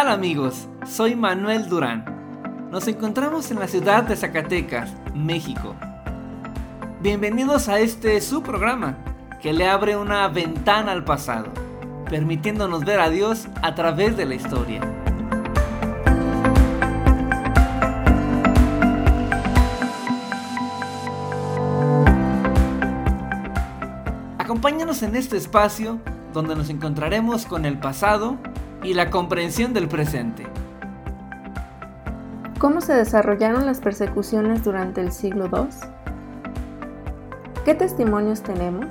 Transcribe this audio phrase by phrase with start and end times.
[0.00, 0.66] Tal amigos?
[0.86, 2.06] Soy Manuel Durán.
[2.70, 5.74] Nos encontramos en la ciudad de Zacatecas, México.
[7.02, 8.96] Bienvenidos a este su programa
[9.42, 11.48] que le abre una ventana al pasado,
[12.08, 14.80] permitiéndonos ver a Dios a través de la historia.
[24.38, 25.98] Acompáñanos en este espacio
[26.32, 28.38] donde nos encontraremos con el pasado
[28.82, 30.46] y la comprensión del presente.
[32.58, 35.68] ¿Cómo se desarrollaron las persecuciones durante el siglo II?
[37.64, 38.86] ¿Qué testimonios tenemos?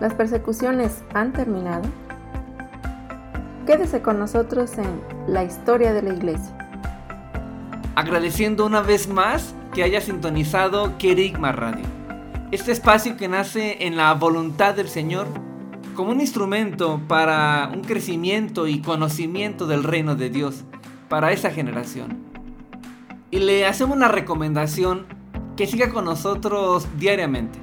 [0.00, 1.84] ¿Las persecuciones han terminado?
[3.66, 6.56] Quédese con nosotros en la historia de la iglesia.
[7.94, 11.84] Agradeciendo una vez más que haya sintonizado Kerigma Radio.
[12.50, 15.26] Este espacio que nace en la voluntad del Señor
[15.98, 20.62] como un instrumento para un crecimiento y conocimiento del reino de Dios
[21.08, 22.18] para esa generación.
[23.32, 25.06] Y le hacemos la recomendación
[25.56, 27.58] que siga con nosotros diariamente.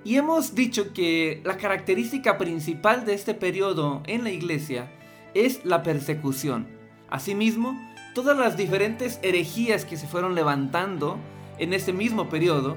[0.04, 4.92] Y hemos dicho que la característica principal de este periodo en la iglesia
[5.34, 6.68] es la persecución.
[7.10, 7.80] Asimismo,
[8.14, 11.18] todas las diferentes herejías que se fueron levantando
[11.60, 12.76] en ese mismo periodo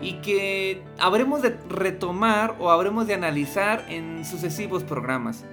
[0.00, 5.44] y que habremos de retomar o habremos de analizar en sucesivos programas.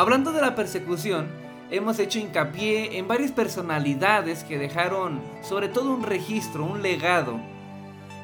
[0.00, 1.28] Hablando de la persecución,
[1.70, 7.38] hemos hecho hincapié en varias personalidades que dejaron sobre todo un registro, un legado.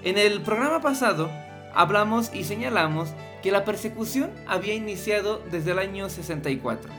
[0.03, 1.31] En el programa pasado
[1.75, 3.11] hablamos y señalamos
[3.43, 6.91] que la persecución había iniciado desde el año 64,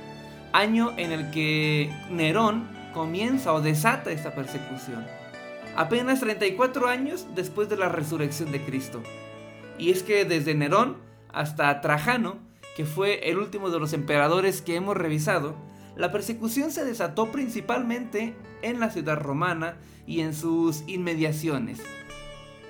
[0.54, 5.08] año en el que Nerón comienza o desata esta persecución,
[5.76, 9.02] apenas 34 años después de la resurrección de Cristo.
[9.80, 10.98] Y es que desde Nerón
[11.34, 12.47] hasta Trajano,
[12.78, 15.56] que fue el último de los emperadores que hemos revisado,
[15.96, 21.80] la persecución se desató principalmente en la ciudad romana y en sus inmediaciones.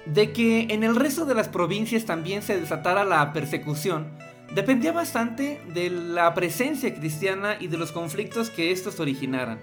[0.06, 4.14] De que en el resto de las provincias también se desatara la persecución,
[4.55, 9.59] dependía bastante de la presencia cristiana y de los conflictos que estos originaran.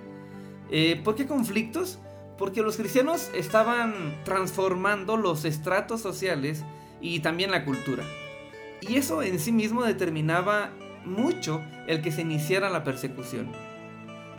[0.70, 2.00] Eh, ¿Por qué conflictos?
[2.36, 6.66] Porque los cristianos estaban transformando los estratos sociales
[7.00, 8.04] y también la cultura.
[8.80, 10.70] Y eso en sí mismo determinaba
[11.04, 13.50] mucho el que se iniciara la persecución.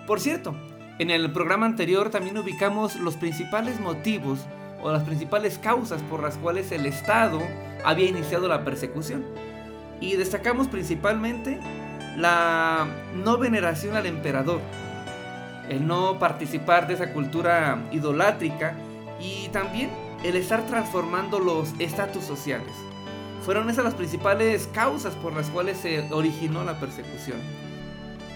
[0.08, 0.56] Por cierto,
[1.00, 4.40] en el programa anterior también ubicamos los principales motivos
[4.82, 7.42] o las principales causas por las cuales el Estado
[7.84, 9.26] había iniciado la persecución.
[10.00, 11.60] Y destacamos principalmente
[12.18, 14.62] la no veneración al emperador,
[15.70, 18.76] el no participar de esa cultura idolátrica
[19.20, 19.90] y también
[20.24, 22.74] el estar transformando los estatus sociales.
[23.46, 27.38] Fueron esas las principales causas por las cuales se originó la persecución.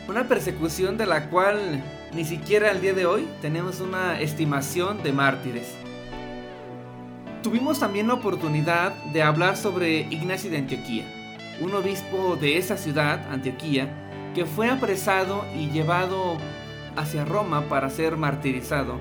[0.07, 1.83] Una persecución de la cual
[2.13, 5.73] ni siquiera al día de hoy tenemos una estimación de mártires.
[7.41, 11.05] Tuvimos también la oportunidad de hablar sobre Ignacio de Antioquía,
[11.59, 13.89] un obispo de esa ciudad, Antioquía,
[14.35, 16.37] que fue apresado y llevado
[16.95, 18.99] hacia Roma para ser martirizado.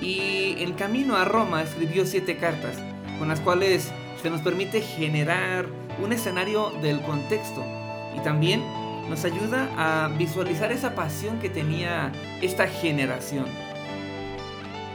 [0.00, 2.78] Y en camino a Roma escribió siete cartas,
[3.18, 3.92] con las cuales
[4.24, 5.66] se nos permite generar
[6.02, 7.62] un escenario del contexto
[8.16, 8.62] y también
[9.10, 12.10] nos ayuda a visualizar esa pasión que tenía
[12.40, 13.44] esta generación.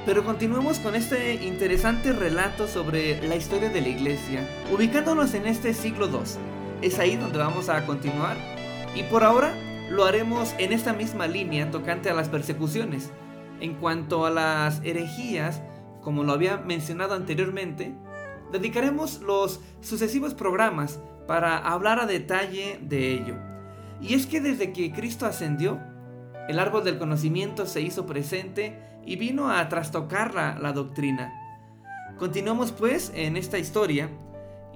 [0.04, 5.76] Pero continuemos con este interesante relato sobre la historia de la iglesia, ubicándonos en este
[5.76, 6.22] siglo II.
[6.82, 8.36] Es ahí donde vamos a continuar
[8.96, 9.54] y por ahora
[9.92, 13.12] lo haremos en esta misma línea tocante a las persecuciones.
[13.62, 15.62] En cuanto a las herejías,
[16.02, 17.94] como lo había mencionado anteriormente,
[18.52, 23.36] dedicaremos los sucesivos programas para hablar a detalle de ello.
[24.02, 25.80] Y es que desde que Cristo ascendió,
[26.48, 31.32] el árbol del conocimiento se hizo presente y vino a trastocar la, doctrina.
[32.18, 34.10] Continuamos pues en esta historia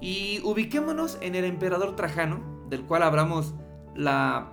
[0.00, 3.54] y ubiquémonos en el emperador Trajano, del cual hablamos
[3.96, 4.52] la,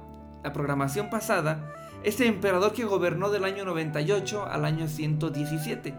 [0.54, 1.72] programación pasada,
[2.04, 5.94] este emperador que gobernó del año 98 al año 117.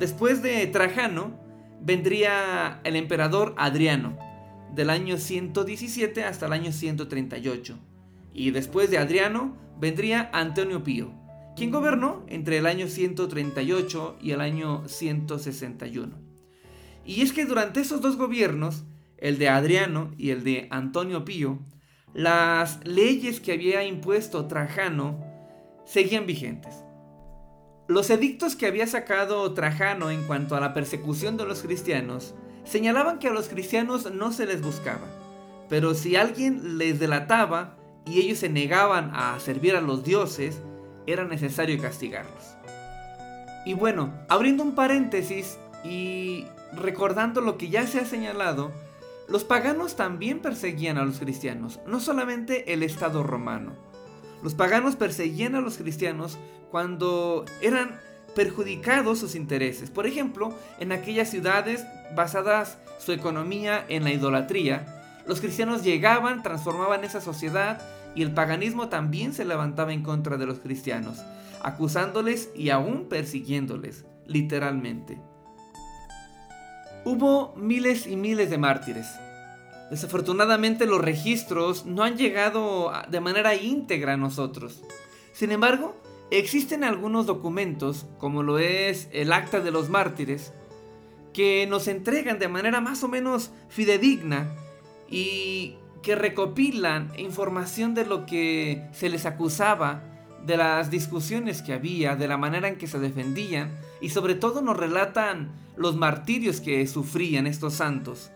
[0.00, 1.43] Después de Trajano
[1.84, 4.18] vendría el emperador Adriano,
[4.74, 7.78] del año 117 hasta el año 138.
[8.32, 11.12] Y después de Adriano vendría Antonio Pío,
[11.56, 16.16] quien gobernó entre el año 138 y el año 161.
[17.04, 18.84] Y es que durante esos dos gobiernos,
[19.18, 21.60] el de Adriano y el de Antonio Pío,
[22.14, 25.22] las leyes que había impuesto Trajano
[25.84, 26.83] seguían vigentes.
[27.86, 32.34] Los edictos que había sacado Trajano en cuanto a la persecución de los cristianos
[32.64, 35.06] señalaban que a los cristianos no se les buscaba,
[35.68, 37.76] pero si alguien les delataba
[38.06, 40.62] y ellos se negaban a servir a los dioses,
[41.06, 42.56] era necesario castigarlos.
[43.66, 48.72] Y bueno, abriendo un paréntesis y recordando lo que ya se ha señalado,
[49.28, 53.72] los paganos también perseguían a los cristianos, no solamente el Estado romano.
[54.42, 56.38] Los paganos perseguían a los cristianos
[56.74, 58.00] cuando eran
[58.34, 59.90] perjudicados sus intereses.
[59.90, 61.86] Por ejemplo, en aquellas ciudades
[62.16, 67.80] basadas su economía en la idolatría, los cristianos llegaban, transformaban esa sociedad
[68.16, 71.18] y el paganismo también se levantaba en contra de los cristianos,
[71.62, 75.22] acusándoles y aún persiguiéndoles, literalmente.
[77.04, 79.06] Hubo miles y miles de mártires.
[79.92, 84.82] Desafortunadamente los registros no han llegado de manera íntegra a nosotros.
[85.32, 85.94] Sin embargo,
[86.30, 90.52] existen algunos documentos, como lo es el Acta de los Mártires,
[91.32, 94.54] que nos entregan de manera más o menos fidedigna
[95.08, 100.02] y que recopilan información de lo que se les acusaba,
[100.44, 104.60] de las discusiones que había, de la manera en que se defendían y sobre todo
[104.60, 108.30] nos relatan los martirios que sufrían estos santos.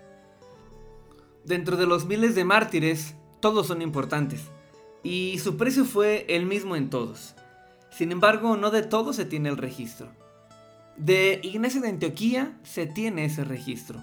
[1.45, 4.43] Dentro de los miles de mártires, todos son importantes
[5.03, 7.35] y su precio fue el mismo en todos.
[7.99, 10.13] Sin embargo, no de todos se tiene el registro.
[10.97, 14.01] De Ignacio de Antioquía se tiene ese registro.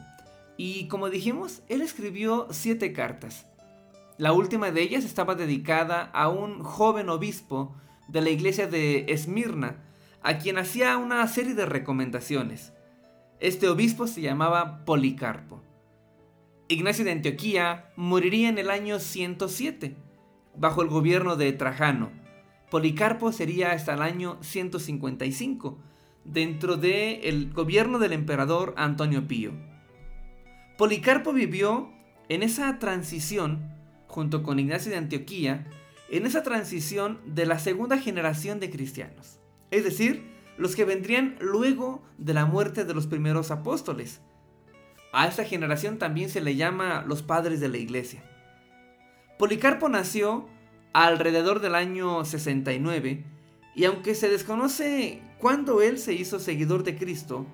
[0.58, 3.46] Y como dijimos, él escribió siete cartas.
[4.18, 7.74] La última de ellas estaba dedicada a un joven obispo
[8.10, 9.78] de la iglesia de Esmirna,
[10.22, 12.74] a quien hacía una serie de recomendaciones.
[13.40, 15.62] Este obispo se llamaba Policarpo.
[16.68, 19.96] Ignacio de Antioquía moriría en el año 107,
[20.58, 22.25] bajo el gobierno de Trajano.
[22.76, 25.78] Policarpo sería hasta el año 155,
[26.26, 29.54] dentro del gobierno del emperador Antonio Pío.
[30.78, 31.90] Policarpo vivió
[32.28, 33.74] en esa transición
[34.08, 35.66] junto con Ignacio de Antioquía,
[36.10, 39.40] en esa transición de la segunda generación de cristianos,
[39.72, 44.20] es decir, los que vendrían luego de la muerte de los primeros apóstoles.
[45.14, 48.22] A esta generación también se le llama los padres de la iglesia.
[49.40, 50.50] Policarpo nació
[50.96, 53.26] alrededor del año 69
[53.76, 57.46] y aunque se desconoce cuándo él se hizo seguidor de Cristo,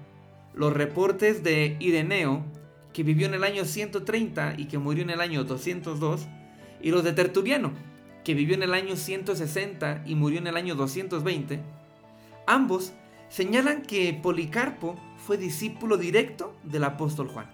[0.54, 2.46] los reportes de Ireneo,
[2.94, 6.28] que vivió en el año 130 y que murió en el año 202,
[6.84, 7.72] y los de Tertuliano,
[8.24, 11.60] que vivió en el año 160 y murió en el año 220,
[12.46, 12.94] ambos
[13.30, 17.50] señalan que Policarpo fue discípulo directo del apóstol Juan.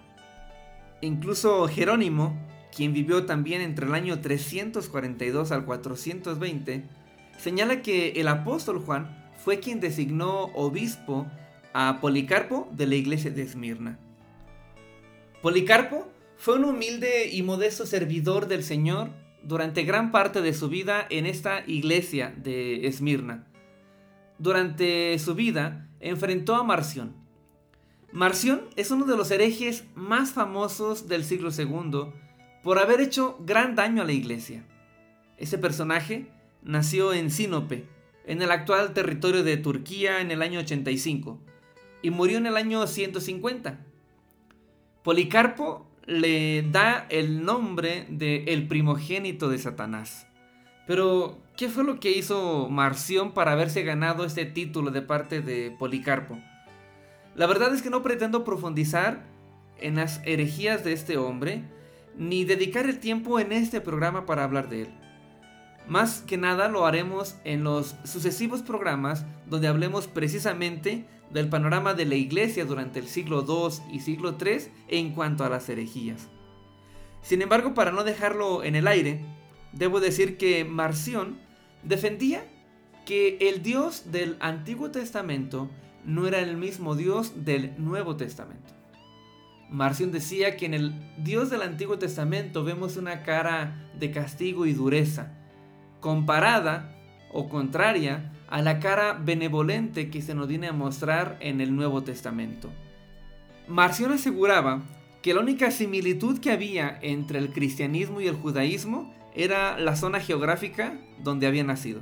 [1.00, 2.36] Incluso Jerónimo,
[2.74, 6.84] quien vivió también entre el año 342 al 420,
[7.38, 11.26] señala que el apóstol Juan fue quien designó obispo
[11.72, 13.98] a Policarpo de la iglesia de Esmirna.
[15.42, 19.10] Policarpo fue un humilde y modesto servidor del Señor
[19.42, 23.46] durante gran parte de su vida en esta iglesia de Esmirna.
[24.38, 27.14] Durante su vida enfrentó a Marción.
[28.12, 32.12] Marción es uno de los herejes más famosos del siglo II
[32.62, 34.64] por haber hecho gran daño a la iglesia.
[35.36, 36.26] Ese personaje
[36.62, 37.84] nació en Sinope,
[38.26, 41.38] en el actual territorio de Turquía en el año 85,
[42.02, 43.78] y murió en el año 150.
[45.02, 50.26] Policarpo le da el nombre de el primogénito de Satanás.
[50.86, 55.70] Pero, ¿qué fue lo que hizo Marción para haberse ganado este título de parte de
[55.70, 56.38] Policarpo?
[57.34, 59.22] La verdad es que no pretendo profundizar
[59.80, 61.62] en las herejías de este hombre,
[62.18, 64.88] ni dedicar el tiempo en este programa para hablar de él.
[65.86, 72.04] Más que nada lo haremos en los sucesivos programas donde hablemos precisamente del panorama de
[72.04, 76.28] la iglesia durante el siglo II y siglo III en cuanto a las herejías.
[77.22, 79.24] Sin embargo, para no dejarlo en el aire,
[79.72, 81.38] debo decir que Marción
[81.82, 82.44] defendía
[83.06, 85.70] que el Dios del Antiguo Testamento
[86.04, 88.77] no era el mismo Dios del Nuevo Testamento.
[89.70, 94.72] Marción decía que en el Dios del Antiguo Testamento vemos una cara de castigo y
[94.72, 95.34] dureza,
[96.00, 96.94] comparada
[97.32, 102.02] o contraria a la cara benevolente que se nos viene a mostrar en el Nuevo
[102.02, 102.70] Testamento.
[103.66, 104.82] Marción aseguraba
[105.20, 110.20] que la única similitud que había entre el cristianismo y el judaísmo era la zona
[110.20, 112.00] geográfica donde había nacido.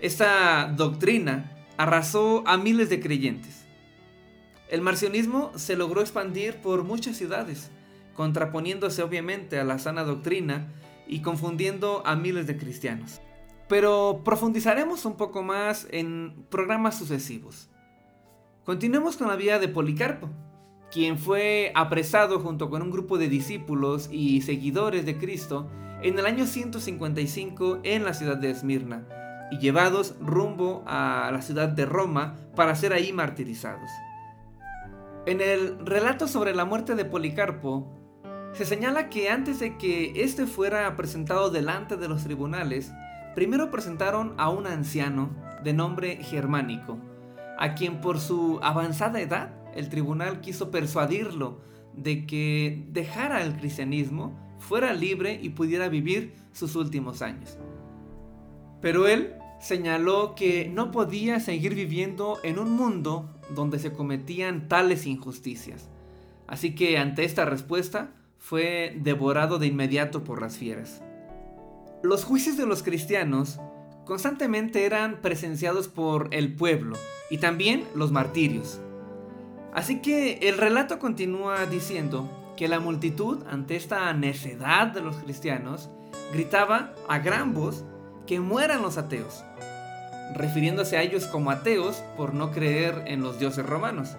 [0.00, 3.65] Esta doctrina arrasó a miles de creyentes.
[4.68, 7.70] El marcionismo se logró expandir por muchas ciudades,
[8.14, 10.68] contraponiéndose obviamente a la sana doctrina
[11.06, 13.20] y confundiendo a miles de cristianos.
[13.68, 17.68] Pero profundizaremos un poco más en programas sucesivos.
[18.64, 20.30] Continuemos con la vida de Policarpo,
[20.90, 25.70] quien fue apresado junto con un grupo de discípulos y seguidores de Cristo
[26.02, 29.06] en el año 155 en la ciudad de Esmirna
[29.50, 33.90] y llevados rumbo a la ciudad de Roma para ser ahí martirizados.
[35.26, 37.92] En el relato sobre la muerte de Policarpo,
[38.52, 42.92] se señala que antes de que éste fuera presentado delante de los tribunales,
[43.34, 45.30] primero presentaron a un anciano
[45.64, 47.00] de nombre Germánico,
[47.58, 51.60] a quien por su avanzada edad el tribunal quiso persuadirlo
[51.92, 57.58] de que dejara el cristianismo, fuera libre y pudiera vivir sus últimos años.
[58.80, 65.06] Pero él señaló que no podía seguir viviendo en un mundo donde se cometían tales
[65.06, 65.88] injusticias.
[66.46, 71.02] Así que ante esta respuesta, fue devorado de inmediato por las fieras.
[72.02, 73.58] Los juicios de los cristianos
[74.04, 76.96] constantemente eran presenciados por el pueblo
[77.28, 78.80] y también los martirios.
[79.74, 85.90] Así que el relato continúa diciendo que la multitud, ante esta necedad de los cristianos,
[86.32, 87.84] gritaba a gran voz
[88.26, 89.44] que mueran los ateos,
[90.34, 94.16] refiriéndose a ellos como ateos por no creer en los dioses romanos.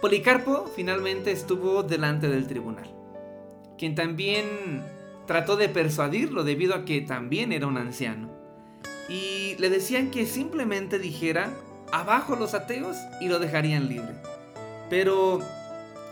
[0.00, 2.90] Policarpo finalmente estuvo delante del tribunal,
[3.76, 4.82] quien también
[5.26, 8.30] trató de persuadirlo debido a que también era un anciano.
[9.08, 11.50] Y le decían que simplemente dijera,
[11.92, 14.14] abajo los ateos y lo dejarían libre.
[14.88, 15.40] Pero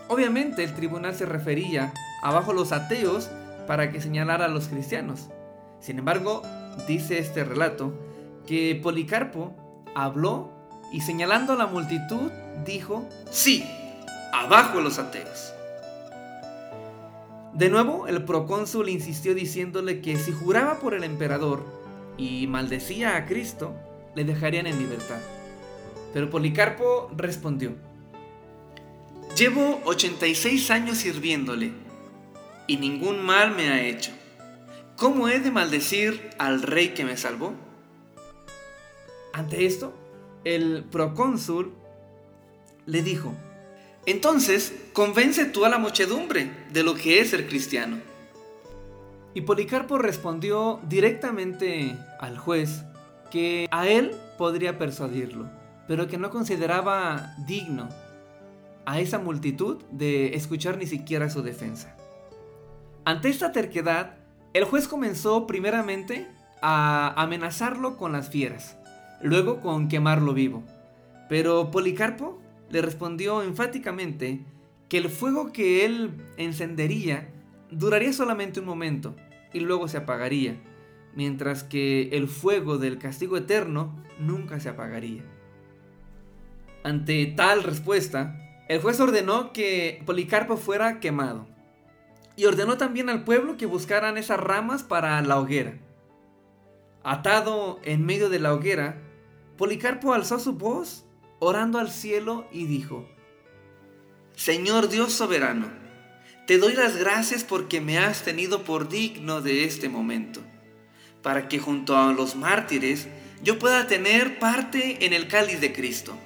[0.09, 3.31] obviamente el tribunal se refería abajo los ateos
[3.67, 5.29] para que señalara a los cristianos.
[5.81, 6.43] Sin embargo,
[6.87, 7.93] dice este relato
[8.49, 9.55] que Policarpo
[9.95, 10.51] habló
[10.91, 12.31] y señalando a la multitud
[12.65, 13.63] dijo, sí,
[14.33, 15.53] abajo los ateos.
[17.53, 21.67] De nuevo, el procónsul insistió diciéndole que si juraba por el emperador
[22.17, 23.75] y maldecía a Cristo,
[24.15, 25.21] le dejarían en libertad.
[26.15, 27.75] Pero Policarpo respondió,
[29.37, 31.73] Llevo 86 años sirviéndole
[32.67, 34.13] y ningún mal me ha hecho.
[34.97, 37.68] ¿Cómo he de maldecir al rey que me salvó?
[39.39, 39.93] Ante esto,
[40.43, 41.73] el procónsul
[42.87, 43.33] le dijo,
[44.05, 47.99] entonces, convence tú a la muchedumbre de lo que es ser cristiano.
[49.35, 52.83] Y Policarpo respondió directamente al juez
[53.31, 55.49] que a él podría persuadirlo,
[55.87, 57.89] pero que no consideraba digno
[58.87, 61.97] a esa multitud de escuchar ni siquiera su defensa.
[63.05, 64.17] Ante esta terquedad,
[64.53, 66.27] el juez comenzó primeramente
[66.61, 68.78] a amenazarlo con las fieras,
[69.23, 70.65] luego con quemarlo vivo.
[71.29, 74.45] Pero Policarpo le respondió enfáticamente
[74.89, 77.29] que el fuego que él encendería
[77.71, 79.15] duraría solamente un momento
[79.53, 80.57] y luego se apagaría,
[81.15, 85.23] mientras que el fuego del castigo eterno nunca se apagaría.
[86.85, 88.37] Ante tal respuesta,
[88.69, 91.47] el juez ordenó que Policarpo fuera quemado.
[92.37, 95.75] y ordenó también al pueblo que buscaran esas ramas para la hoguera.
[97.03, 99.03] Atado en medio de la hoguera,
[99.59, 101.05] Policarpo alzó su voz,
[101.41, 103.09] orando al cielo, y dijo,
[104.37, 105.69] Señor Dios soberano,
[106.47, 110.41] te doy las gracias porque me has tenido por digno de este momento,
[111.23, 113.09] para que junto a los mártires
[113.43, 116.17] yo pueda tener parte en el cáliz de Cristo.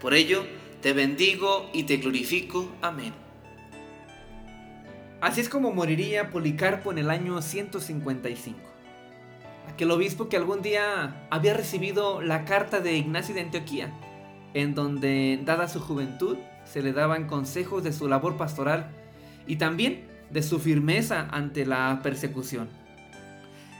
[0.00, 0.44] Por ello,
[0.82, 2.68] te bendigo y te glorifico.
[2.82, 3.14] Amén.
[5.20, 8.75] Así es como moriría Policarpo en el año 155.
[9.68, 13.92] Aquel obispo que algún día había recibido la carta de Ignacio de Antioquía,
[14.54, 18.90] en donde, dada su juventud, se le daban consejos de su labor pastoral
[19.46, 22.68] y también de su firmeza ante la persecución.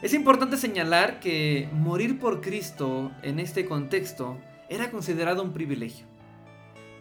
[0.02, 4.38] Es importante señalar que morir por Cristo en este contexto
[4.69, 6.07] era considerado un privilegio.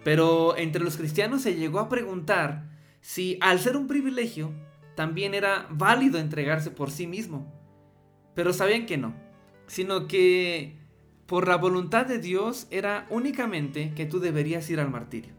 [0.03, 2.63] Pero entre los cristianos se llegó a preguntar
[3.01, 4.53] si al ser un privilegio
[4.95, 7.51] también era válido entregarse por sí mismo.
[8.35, 9.13] Pero sabían que no,
[9.67, 10.75] sino que
[11.25, 15.33] por la voluntad de Dios era únicamente que tú deberías ir al martirio.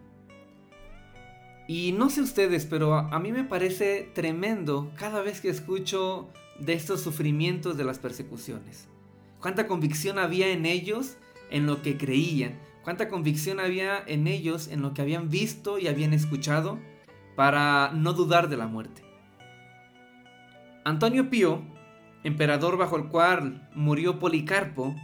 [1.68, 6.28] Y no sé ustedes, pero a, mí me parece tremendo cada vez que escucho
[6.60, 8.88] de estos sufrimientos de las persecuciones.
[9.40, 11.16] Cuánta convicción había en ellos
[11.50, 15.88] en lo que creían, cuánta convicción había en ellos en lo que habían visto y
[15.88, 16.78] habían escuchado
[17.34, 19.02] para no dudar de la muerte.
[20.84, 21.62] Antonio Pío,
[22.26, 24.94] emperador bajo el cual murió Policarpo,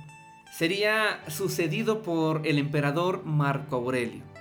[0.52, 4.32] sería sucedido por el emperador Marco Aurelio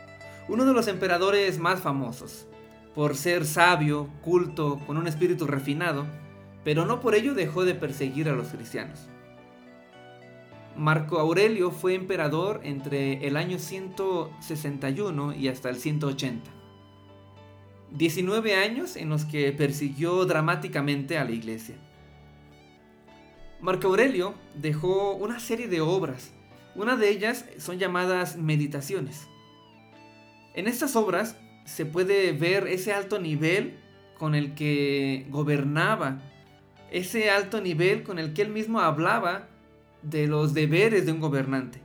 [0.51, 2.45] uno de los emperadores más famosos,
[2.93, 6.05] por ser sabio, culto, con un espíritu refinado,
[6.65, 9.07] pero no por ello dejó de perseguir a los cristianos.
[10.75, 16.51] Marco Aurelio fue emperador entre el año 161 y hasta el 180.
[17.91, 21.75] 19 años en los que persiguió dramáticamente a la iglesia.
[23.62, 26.32] Marco Aurelio dejó una serie de obras.
[26.74, 29.28] Una de ellas son llamadas meditaciones.
[30.56, 33.78] En estas obras se puede ver ese alto nivel
[34.17, 36.19] con el que gobernaba,
[36.91, 39.47] ese alto nivel con el que él mismo hablaba
[40.02, 41.82] de los deberes de un gobernante.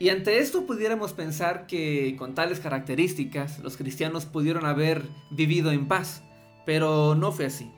[0.00, 5.86] Y ante esto pudiéramos pensar que con tales características los cristianos pudieron haber vivido en
[5.86, 6.24] paz,
[6.66, 7.70] pero no fue así.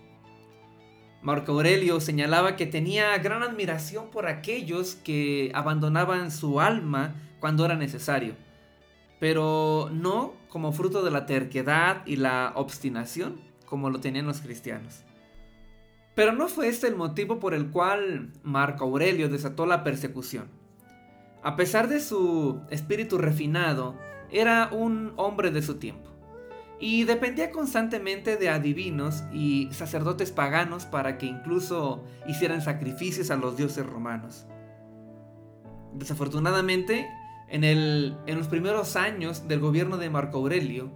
[1.26, 7.74] Marco Aurelio señalaba que tenía gran admiración por aquellos que abandonaban su alma cuando era
[7.74, 8.36] necesario
[9.18, 15.02] pero no como fruto de la terquedad y la obstinación como lo tenían los cristianos.
[16.14, 20.46] Pero no fue este el motivo por el cual Marco Aurelio desató la persecución.
[21.42, 23.96] A pesar de su espíritu refinado,
[24.30, 26.15] era un hombre de su tiempo
[26.78, 33.56] y dependía constantemente de adivinos y sacerdotes paganos para que incluso hicieran sacrificios a los
[33.56, 34.46] dioses romanos.
[35.94, 37.08] Desafortunadamente,
[37.48, 40.90] en, los primeros años del gobierno de Marco Aurelio,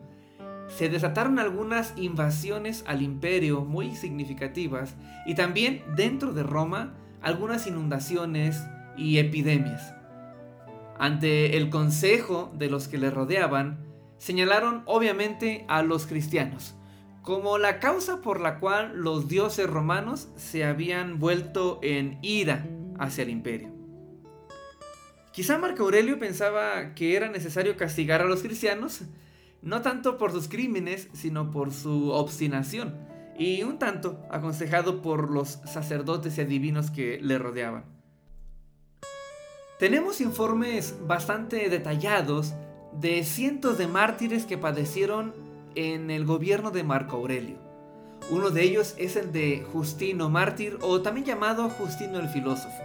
[0.68, 4.94] se desataron algunas invasiones al imperio muy significativas
[5.26, 8.62] y también dentro de Roma algunas inundaciones
[8.96, 9.94] y epidemias.
[10.98, 13.89] Ante el consejo de los que le rodeaban,
[14.20, 16.76] señalaron obviamente a los cristianos
[17.22, 22.66] como la causa por la cual los dioses romanos se habían vuelto en ira
[22.98, 23.70] hacia el imperio.
[25.33, 29.02] Quizá Marco Aurelio pensaba que era necesario castigar a los cristianos,
[29.62, 32.98] no tanto por sus crímenes, sino por su obstinación,
[33.38, 37.85] y un tanto aconsejado por los sacerdotes y adivinos que le rodeaban.
[39.78, 42.54] Tenemos informes bastante detallados
[42.92, 45.35] de cientos de mártires que padecieron
[45.74, 47.57] en el gobierno de Marco Aurelio.
[48.31, 52.83] Uno de ellos es el de Justino Mártir o también llamado Justino el Filósofo.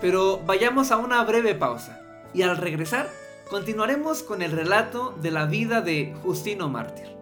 [0.00, 2.00] Pero vayamos a una breve pausa
[2.34, 3.08] y al regresar
[3.50, 7.21] continuaremos con el relato de la vida de Justino Mártir.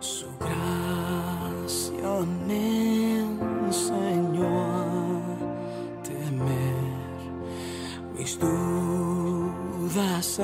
[0.00, 3.18] Su gracia me
[3.66, 4.86] enseñó a
[6.04, 6.74] temer,
[8.16, 10.38] mis dudas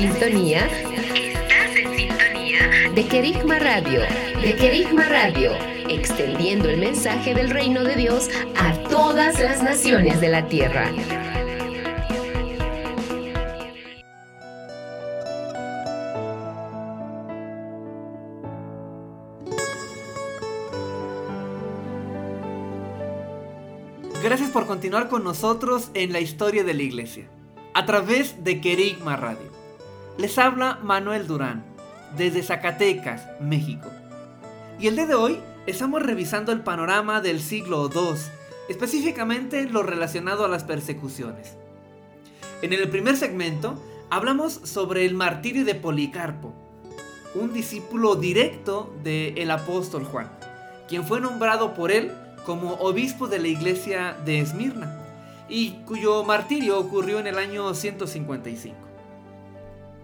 [0.00, 0.66] sintonía.
[1.14, 4.00] Estás en sintonía de Querigma Radio.
[4.40, 5.50] De Querigma Radio.
[5.90, 10.90] Extendiendo el mensaje del reino de Dios a todas las naciones de la tierra.
[24.22, 27.28] Gracias por continuar con nosotros en la historia de la iglesia,
[27.74, 29.60] a través de Querigma Radio.
[30.18, 31.64] Les habla Manuel Durán,
[32.16, 33.88] desde Zacatecas, México.
[34.78, 38.20] Y el día de hoy estamos revisando el panorama del siglo II,
[38.68, 41.56] específicamente lo relacionado a las persecuciones.
[42.60, 46.52] En el primer segmento hablamos sobre el martirio de Policarpo,
[47.34, 50.30] un discípulo directo del apóstol Juan,
[50.88, 52.12] quien fue nombrado por él
[52.44, 54.98] como obispo de la iglesia de Esmirna
[55.48, 58.89] y cuyo martirio ocurrió en el año 155.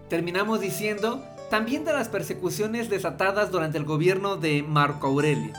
[0.08, 5.52] Terminamos diciendo también de las persecuciones desatadas durante el gobierno de Marco Aurelio,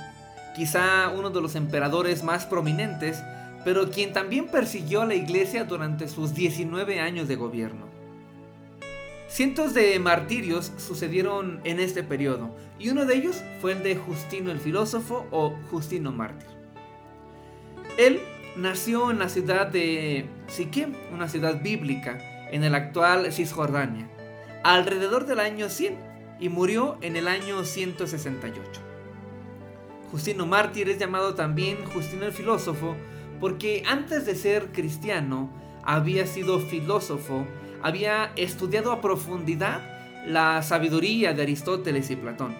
[0.55, 3.21] quizá uno de los emperadores más prominentes,
[3.65, 7.87] pero quien también persiguió a la iglesia durante sus 19 años de gobierno.
[9.27, 14.51] Cientos de martirios sucedieron en este periodo, y uno de ellos fue el de Justino
[14.51, 16.47] el filósofo o Justino mártir.
[17.97, 18.21] Él
[18.55, 22.17] nació en la ciudad de Siquem, una ciudad bíblica,
[22.49, 24.07] en el actual Cisjordania,
[24.67, 25.95] alrededor del año 100
[26.41, 28.81] y murió en el año 168.
[30.11, 32.97] Justino mártir es llamado también Justino el filósofo
[33.39, 35.49] porque antes de ser cristiano
[35.83, 37.45] había sido filósofo,
[37.81, 39.79] había estudiado a profundidad
[40.25, 42.53] la sabiduría de Aristóteles y Platón.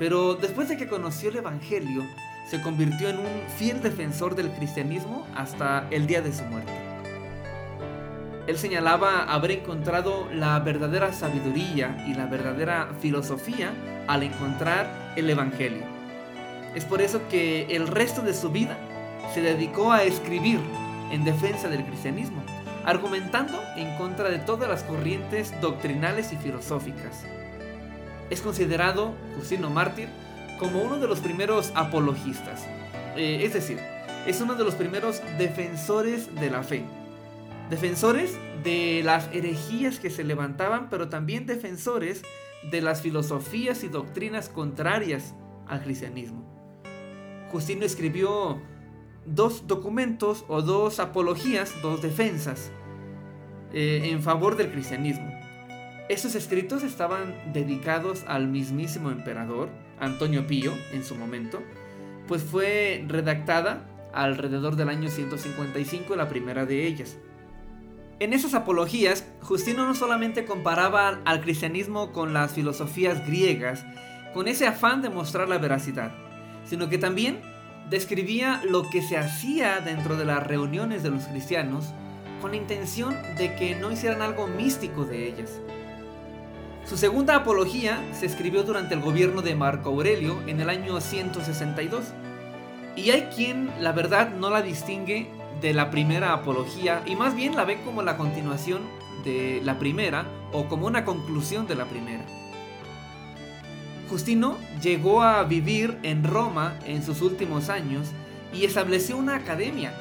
[0.00, 2.02] Pero después de que conoció el Evangelio,
[2.50, 6.95] se convirtió en un fiel defensor del cristianismo hasta el día de su muerte.
[8.46, 13.72] Él señalaba haber encontrado la verdadera sabiduría y la verdadera filosofía
[14.06, 15.82] al encontrar el Evangelio.
[16.74, 18.76] Es por eso que el resto de su vida
[19.34, 20.60] se dedicó a escribir
[21.10, 22.42] en defensa del cristianismo,
[22.84, 27.24] argumentando en contra de todas las corrientes doctrinales y filosóficas.
[28.30, 30.08] Es considerado, Justino Mártir,
[30.58, 32.64] como uno de los primeros apologistas.
[33.16, 33.78] Eh, es decir,
[34.26, 36.84] es uno de los primeros defensores de la fe.
[37.70, 42.22] Defensores de las herejías que se levantaban, pero también defensores
[42.70, 45.34] de las filosofías y doctrinas contrarias
[45.66, 46.44] al cristianismo.
[47.50, 48.60] Justino escribió
[49.24, 52.70] dos documentos o dos apologías, dos defensas
[53.72, 55.32] eh, en favor del cristianismo.
[56.08, 61.60] Estos escritos estaban dedicados al mismísimo emperador, Antonio Pío, en su momento,
[62.28, 67.18] pues fue redactada alrededor del año 155 la primera de ellas.
[68.18, 73.84] En esas apologías, Justino no solamente comparaba al cristianismo con las filosofías griegas,
[74.32, 76.12] con ese afán de mostrar la veracidad,
[76.64, 77.42] sino que también
[77.90, 81.92] describía lo que se hacía dentro de las reuniones de los cristianos
[82.40, 85.60] con la intención de que no hicieran algo místico de ellas.
[86.86, 92.04] Su segunda apología se escribió durante el gobierno de Marco Aurelio en el año 162.
[92.96, 95.28] Y hay quien, la verdad, no la distingue
[95.60, 98.82] de la primera apología y más bien la ve como la continuación
[99.24, 102.24] de la primera o como una conclusión de la primera.
[104.08, 108.08] Justino llegó a vivir en Roma en sus últimos años
[108.52, 109.92] y estableció una academia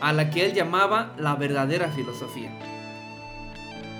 [0.00, 2.50] a la que él llamaba la verdadera filosofía.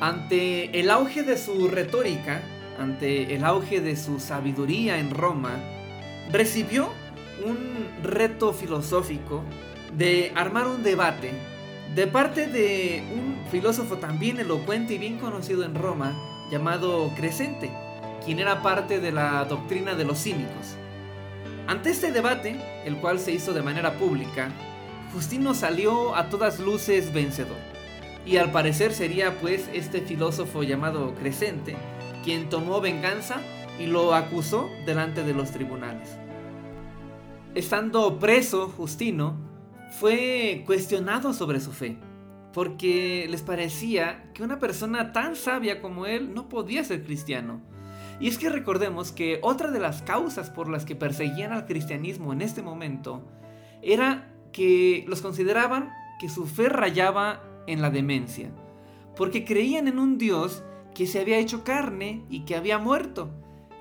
[0.00, 2.40] Ante el auge de su retórica,
[2.78, 5.58] ante el auge de su sabiduría en Roma,
[6.30, 6.88] recibió
[7.44, 7.58] un
[8.04, 9.42] reto filosófico
[9.96, 11.32] de armar un debate
[11.94, 16.14] de parte de un filósofo también elocuente y bien conocido en Roma
[16.50, 17.70] llamado Crescente,
[18.24, 20.76] quien era parte de la doctrina de los cínicos.
[21.66, 24.50] Ante este debate, el cual se hizo de manera pública,
[25.12, 27.56] Justino salió a todas luces vencedor
[28.24, 31.76] y al parecer sería pues este filósofo llamado Crescente
[32.22, 33.40] quien tomó venganza
[33.78, 36.16] y lo acusó delante de los tribunales.
[37.54, 39.47] Estando preso, Justino
[39.90, 41.96] fue cuestionado sobre su fe,
[42.52, 47.60] porque les parecía que una persona tan sabia como él no podía ser cristiano.
[48.20, 52.32] Y es que recordemos que otra de las causas por las que perseguían al cristianismo
[52.32, 53.22] en este momento
[53.80, 58.50] era que los consideraban que su fe rayaba en la demencia,
[59.16, 63.30] porque creían en un Dios que se había hecho carne y que había muerto.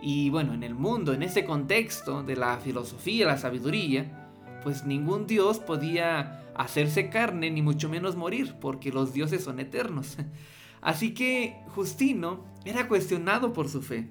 [0.02, 4.27] Y bueno, en el mundo, en ese contexto de la filosofía, la sabiduría,
[4.64, 10.18] pues ningún Dios podía hacerse carne ni mucho menos morir, porque los dioses son eternos.
[10.82, 14.10] Así que Justino era cuestionado por su fe,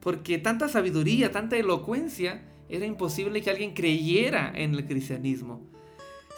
[0.00, 5.66] porque tanta sabiduría, tanta elocuencia, era imposible que alguien creyera en el cristianismo.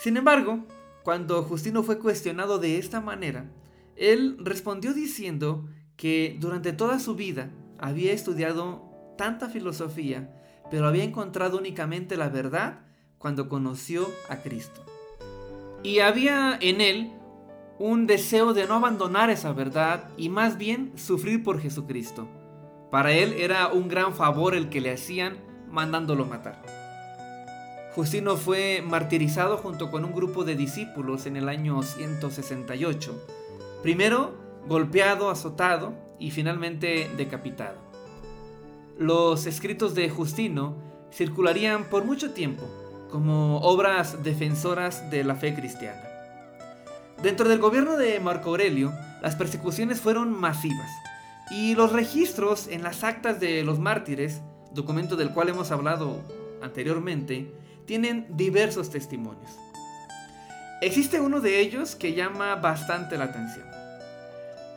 [0.00, 0.66] Sin embargo,
[1.02, 3.50] cuando Justino fue cuestionado de esta manera,
[3.96, 10.34] él respondió diciendo que durante toda su vida había estudiado tanta filosofía,
[10.70, 12.89] pero había encontrado únicamente la verdad
[13.20, 14.80] cuando conoció a Cristo.
[15.82, 17.12] Y había en él
[17.78, 22.26] un deseo de no abandonar esa verdad y más bien sufrir por Jesucristo.
[22.90, 25.36] Para él era un gran favor el que le hacían
[25.68, 26.62] mandándolo matar.
[27.94, 33.26] Justino fue martirizado junto con un grupo de discípulos en el año 168.
[33.82, 34.34] Primero
[34.66, 37.78] golpeado, azotado y finalmente decapitado.
[38.98, 40.74] Los escritos de Justino
[41.12, 42.64] circularían por mucho tiempo
[43.10, 46.02] como obras defensoras de la fe cristiana.
[47.22, 50.90] Dentro del gobierno de Marco Aurelio, las persecuciones fueron masivas
[51.50, 54.40] y los registros en las actas de los mártires,
[54.72, 56.22] documento del cual hemos hablado
[56.62, 57.52] anteriormente,
[57.84, 59.50] tienen diversos testimonios.
[60.80, 63.66] Existe uno de ellos que llama bastante la atención.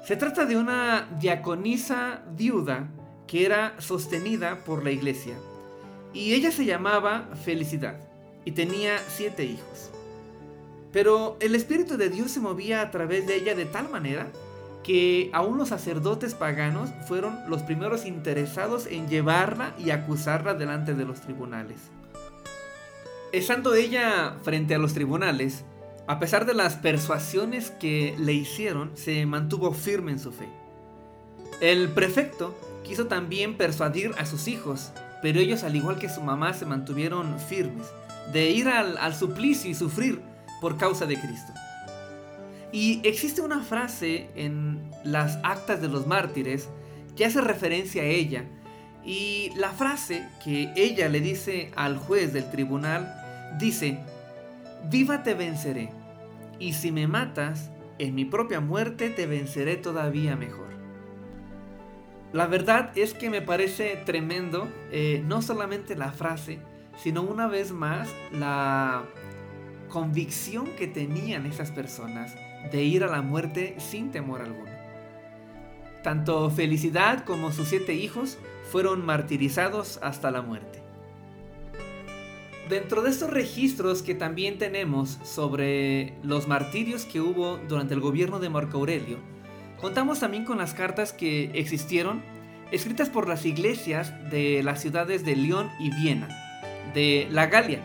[0.06, 2.89] Se trata de una diaconisa viuda
[3.26, 5.36] que era sostenida por la iglesia
[6.13, 8.12] y ella se llamaba Felicidad
[8.45, 9.91] y tenía siete hijos.
[10.91, 14.32] Pero el Espíritu de Dios se movía a través de ella de tal manera
[14.84, 21.06] que aún los sacerdotes paganos fueron los primeros interesados en llevarla y acusarla delante de
[21.06, 21.77] los tribunales.
[23.32, 25.63] Estando ella frente a los tribunales,
[26.06, 30.49] a pesar de las persuasiones que le hicieron, se mantuvo firme en su fe.
[31.62, 32.53] El prefecto
[32.84, 37.39] quiso también persuadir a sus hijos, pero ellos al igual que su mamá se mantuvieron
[37.39, 37.88] firmes,
[38.32, 40.22] de ir al, al suplicio y sufrir
[40.62, 41.54] por causa de Cristo.
[42.72, 46.70] Y existe una frase en las actas de los mártires
[47.16, 48.46] que hace referencia a ella.
[49.06, 53.14] Y la frase que ella le dice al juez del tribunal
[53.60, 54.00] dice,
[54.90, 55.92] viva te venceré,
[56.60, 60.74] y si me matas, en mi propia muerte te venceré todavía mejor.
[62.32, 66.60] La verdad es que me parece tremendo, eh, no solamente la frase,
[66.97, 69.03] sino una vez más la
[69.89, 72.36] convicción que tenían esas personas
[72.71, 74.71] de ir a la muerte sin temor alguno.
[76.03, 78.38] Tanto Felicidad como sus siete hijos
[78.71, 80.82] fueron martirizados hasta la muerte.
[82.69, 88.39] Dentro de estos registros que también tenemos sobre los martirios que hubo durante el gobierno
[88.39, 89.17] de Marco Aurelio,
[89.79, 92.23] contamos también con las cartas que existieron
[92.71, 96.27] escritas por las iglesias de las ciudades de León y Viena,
[96.93, 97.79] de la Galia.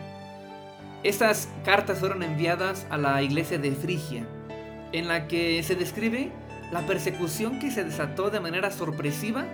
[1.03, 4.25] Estas cartas fueron enviadas a la iglesia de Frigia,
[4.91, 6.31] en la que se describe
[6.71, 9.45] la persecución que se desató de manera sorpresiva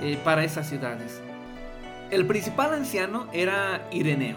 [0.00, 1.20] eh, para esas ciudades.
[2.10, 4.36] El principal anciano era Ireneo,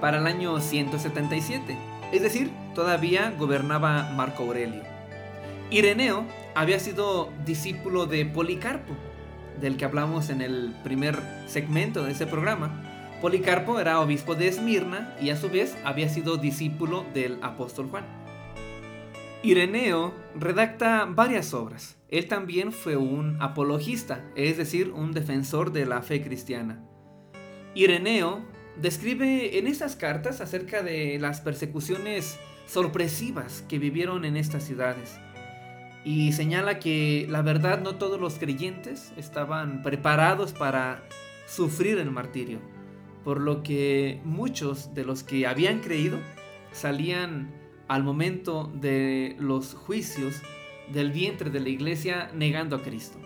[0.00, 1.76] para el año 177,
[2.12, 4.82] es decir, todavía gobernaba Marco Aurelio.
[5.70, 8.94] Ireneo había sido discípulo de Policarpo,
[9.60, 12.93] del que hablamos en el primer segmento de ese programa.
[13.24, 18.04] Policarpo era obispo de Esmirna y a su vez había sido discípulo del apóstol Juan.
[19.42, 21.96] Ireneo redacta varias obras.
[22.10, 26.84] Él también fue un apologista, es decir, un defensor de la fe cristiana.
[27.74, 28.44] Ireneo
[28.76, 35.18] describe en estas cartas acerca de las persecuciones sorpresivas que vivieron en estas ciudades
[36.04, 41.02] y señala que la verdad no todos los creyentes estaban preparados para
[41.46, 42.60] sufrir el martirio,
[43.24, 46.18] por lo que muchos de los que habían creído
[46.72, 47.52] salían
[47.88, 50.42] al momento de los juicios
[50.92, 53.18] del vientre de la iglesia negando a Cristo.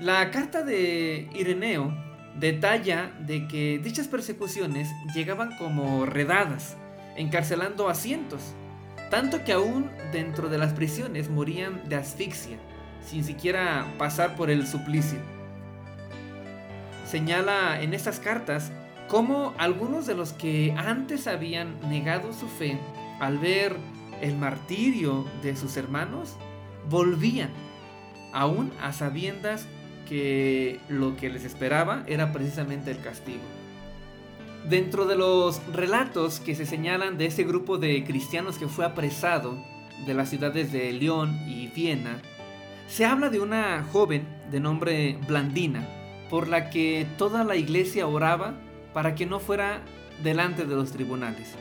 [0.00, 1.92] La carta de Ireneo
[2.38, 6.76] detalla de que dichas persecuciones llegaban como redadas,
[7.16, 8.54] encarcelando a cientos,
[9.10, 12.58] tanto que aún dentro de las prisiones morían de asfixia,
[13.04, 15.18] sin siquiera pasar por el suplicio.
[17.12, 18.72] Señala en estas cartas
[19.06, 22.78] cómo algunos de los que antes habían negado su fe
[23.20, 23.76] al ver
[24.22, 26.38] el martirio de sus hermanos,
[26.88, 27.50] volvían,
[28.32, 29.66] aún a sabiendas
[30.08, 33.42] que lo que les esperaba era precisamente el castigo.
[34.70, 39.62] Dentro de los relatos que se señalan de ese grupo de cristianos que fue apresado
[40.06, 42.22] de las ciudades de León y Viena,
[42.88, 45.86] se habla de una joven de nombre Blandina,
[46.30, 48.54] por la que toda la iglesia oraba
[48.92, 49.82] para que no fuera
[50.22, 51.56] delante de los tribunales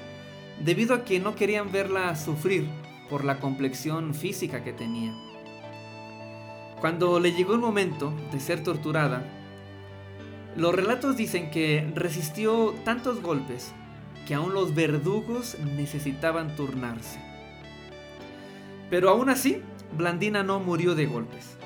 [0.63, 2.67] debido a que no querían verla sufrir
[3.09, 5.13] por la complexión física que tenía.
[6.79, 9.23] Cuando le llegó el momento de ser torturada,
[10.55, 13.73] los relatos dicen que resistió tantos golpes
[14.27, 17.19] que aún los verdugos necesitaban turnarse.
[18.89, 19.61] Pero aún así,
[19.97, 21.57] Blandina no murió de golpes.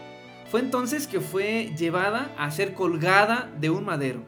[0.50, 4.24] Fue entonces que fue llevada a ser colgada de un madero,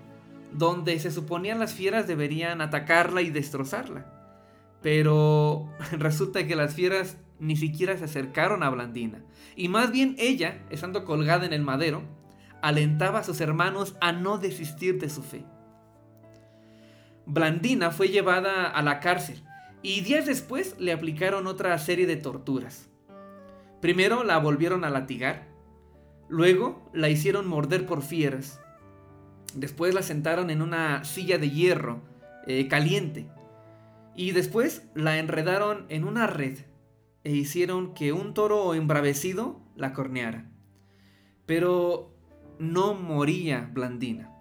[0.51, 4.05] donde se suponía las fieras deberían atacarla y destrozarla.
[4.81, 9.23] Pero resulta que las fieras ni siquiera se acercaron a Blandina,
[9.55, 12.01] y más bien ella, estando colgada en el madero,
[12.61, 15.45] alentaba a sus hermanos a no desistir de su fe.
[17.25, 19.43] Blandina fue llevada a la cárcel
[19.81, 22.89] y días después le aplicaron otra serie de torturas.
[23.81, 25.46] Primero la volvieron a latigar,
[26.29, 28.59] luego la hicieron morder por fieras,
[29.53, 32.01] después la sentaron en una silla de hierro
[32.45, 33.27] eh, caliente
[34.15, 36.59] y después la enredaron en una red
[37.23, 40.49] e hicieron que un toro embravecido la corneara.
[41.45, 42.15] Pero
[42.59, 44.33] no moría Blandina.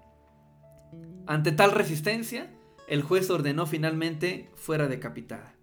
[1.27, 2.51] Ante tal resistencia,
[2.89, 5.57] el juez ordenó finalmente fuera decapitada.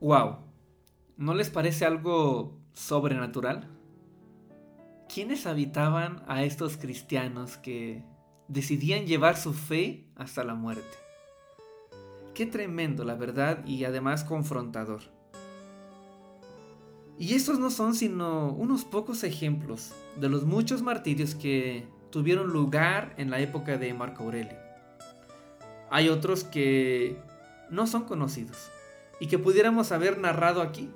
[0.00, 0.36] ¡Wow!
[1.16, 3.68] ¿No les parece algo sobrenatural?
[5.12, 8.04] ¿Quiénes habitaban a estos cristianos que
[8.46, 10.96] decidían llevar su fe hasta la muerte?
[12.32, 15.00] Qué tremendo, la verdad, y además confrontador.
[17.18, 23.12] Y estos no son sino unos pocos ejemplos de los muchos martirios que tuvieron lugar
[23.18, 24.58] en la época de Marco Aurelio.
[25.90, 27.20] Hay otros que
[27.68, 28.70] no son conocidos
[29.18, 30.88] y que pudiéramos haber narrado aquí,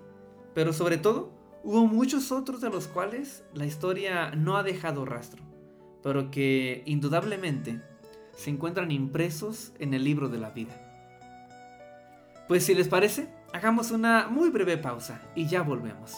[0.55, 1.33] pero sobre todo
[1.65, 5.43] hubo muchos otros de los cuales la historia no ha dejado rastro,
[6.03, 7.81] pero que indudablemente
[8.37, 10.75] se encuentran impresos en el libro de la vida.
[12.47, 16.15] Pues si les parece, hagamos una muy breve pausa y ya volvemos.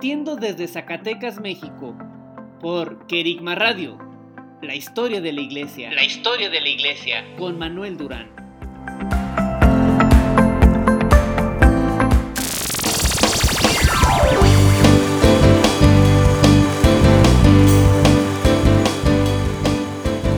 [0.00, 1.94] Transmitiendo desde Zacatecas, México,
[2.58, 3.98] por Kerigma Radio,
[4.62, 5.92] la historia de la iglesia.
[5.92, 7.22] La historia de la iglesia.
[7.36, 8.30] Con Manuel Durán.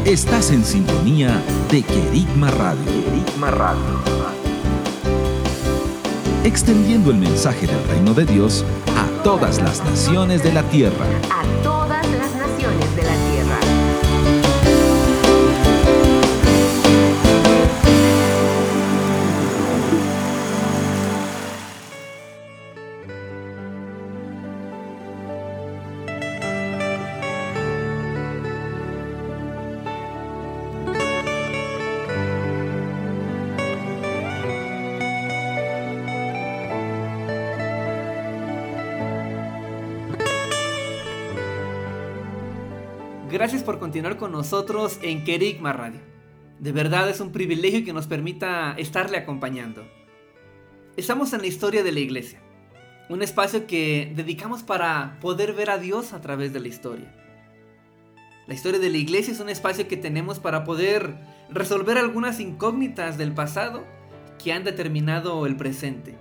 [0.04, 1.40] Estás en sintonía
[1.70, 2.84] de Kerigma Radio.
[2.84, 4.02] Kerigma Radio.
[6.42, 8.64] Extendiendo el mensaje del reino de Dios
[8.96, 11.06] a todas las naciones de la tierra.
[43.32, 46.00] Gracias por continuar con nosotros en Kerigma Radio.
[46.58, 49.88] De verdad es un privilegio que nos permita estarle acompañando.
[50.98, 52.42] Estamos en la historia de la iglesia,
[53.08, 57.10] un espacio que dedicamos para poder ver a Dios a través de la historia.
[58.46, 61.16] La historia de la iglesia es un espacio que tenemos para poder
[61.48, 63.82] resolver algunas incógnitas del pasado
[64.44, 66.18] que han determinado el presente.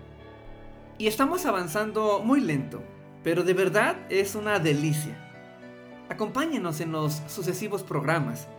[0.98, 2.82] Y estamos avanzando muy lento,
[3.22, 5.31] pero de verdad es una delicia.
[6.12, 8.50] Acompáñenos en los sucesivos programas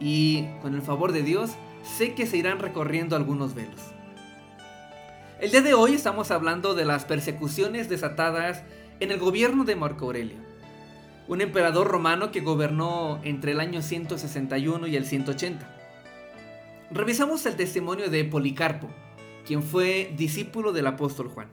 [0.00, 1.50] y, con el favor de Dios,
[1.84, 3.82] sé que se irán recorriendo algunos velos.
[5.38, 8.62] El día de hoy estamos hablando de las persecuciones desatadas
[8.98, 10.38] en el gobierno de Marco Aurelio,
[11.28, 15.68] un emperador romano que gobernó entre el año 161 y el 180.
[16.92, 18.88] Revisamos el testimonio de Policarpo,
[19.46, 21.48] quien fue discípulo del apóstol Juan,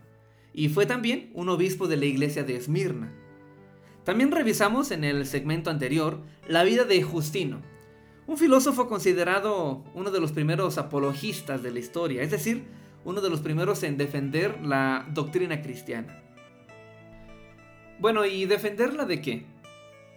[0.53, 3.11] y fue también un obispo de la iglesia de Esmirna.
[4.09, 7.61] También revisamos en el segmento anterior la vida de Justino,
[8.25, 12.63] un filósofo considerado uno de los primeros apologistas de la historia, es decir,
[13.05, 16.23] uno de los primeros en defender la doctrina cristiana.
[17.99, 19.45] Bueno, ¿y defenderla de qué?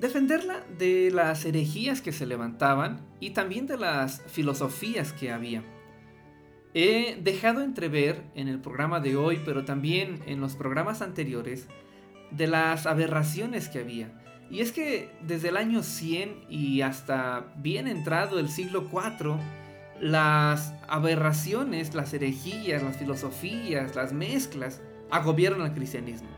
[0.01, 5.63] Defenderla de las herejías que se levantaban y también de las filosofías que había.
[6.73, 11.69] He dejado entrever en el programa de hoy, pero también en los programas anteriores,
[12.37, 14.09] de las aberraciones que había.
[14.51, 19.37] Y es que desde el año 100 y hasta bien entrado el siglo IV,
[20.01, 26.29] las aberraciones, las herejías, las filosofías, las mezclas agobiaron al cristianismo.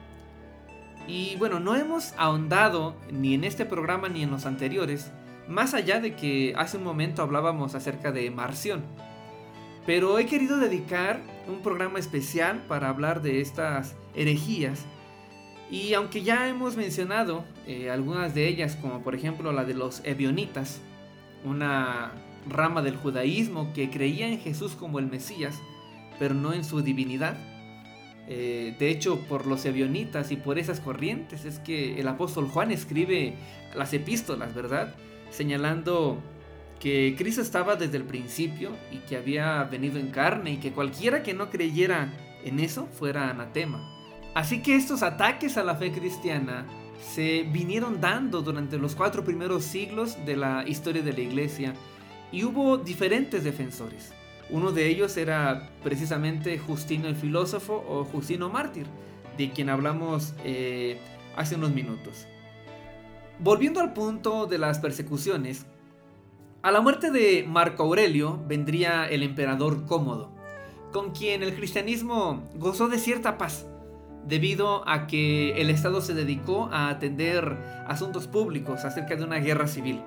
[1.07, 5.11] Y bueno, no hemos ahondado ni en este programa ni en los anteriores,
[5.49, 8.83] más allá de que hace un momento hablábamos acerca de Marción.
[9.87, 14.87] Pero he querido dedicar un programa especial para hablar de estas herejías.
[15.71, 20.03] Y aunque ya hemos mencionado eh, algunas de ellas, como por ejemplo la de los
[20.05, 20.81] ebionitas,
[21.45, 22.13] una
[22.49, 25.59] rama del judaísmo que creía en Jesús como el Mesías,
[26.19, 27.37] pero no en su divinidad.
[28.27, 32.71] Eh, de hecho, por los ebionitas y por esas corrientes es que el apóstol Juan
[32.71, 33.35] escribe
[33.75, 34.95] las epístolas, ¿verdad?
[35.31, 36.19] Señalando
[36.81, 41.23] que Cristo estaba desde el principio y que había venido en carne y que cualquiera
[41.23, 42.13] que no creyera
[42.45, 43.94] en eso fuera anatema.
[44.35, 46.67] Así que estos ataques a la fe cristiana
[47.01, 51.75] se vinieron dando durante los cuatro primeros siglos de la historia de la iglesia
[52.33, 54.13] y hubo diferentes defensores.
[54.51, 58.87] Uno de ellos era precisamente Justino el filósofo o Justino mártir,
[59.39, 60.99] de quien hablamos eh,
[61.37, 62.27] hace unos minutos.
[63.39, 65.67] Volviendo al punto de las persecuciones,
[66.63, 70.33] a la muerte de Marco Aurelio vendría el emperador Cómodo,
[70.93, 73.67] con quien el cristianismo gozó de cierta paz,
[74.27, 79.67] debido a que el Estado se dedicó a atender asuntos públicos acerca de una guerra
[79.67, 80.01] civil.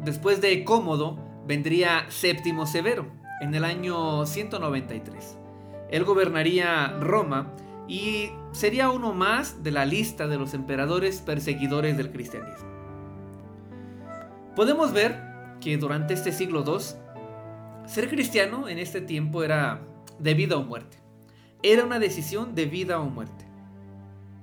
[0.00, 3.06] Después de Cómodo vendría Séptimo Severo
[3.40, 5.38] en el año 193.
[5.90, 7.54] Él gobernaría Roma
[7.88, 12.70] y sería uno más de la lista de los emperadores perseguidores del cristianismo.
[14.54, 15.20] Podemos ver
[15.60, 16.78] que durante este siglo II,
[17.86, 19.80] ser cristiano en este tiempo era
[20.18, 21.01] de vida o muerte.
[21.62, 23.46] Era una decisión de vida o muerte.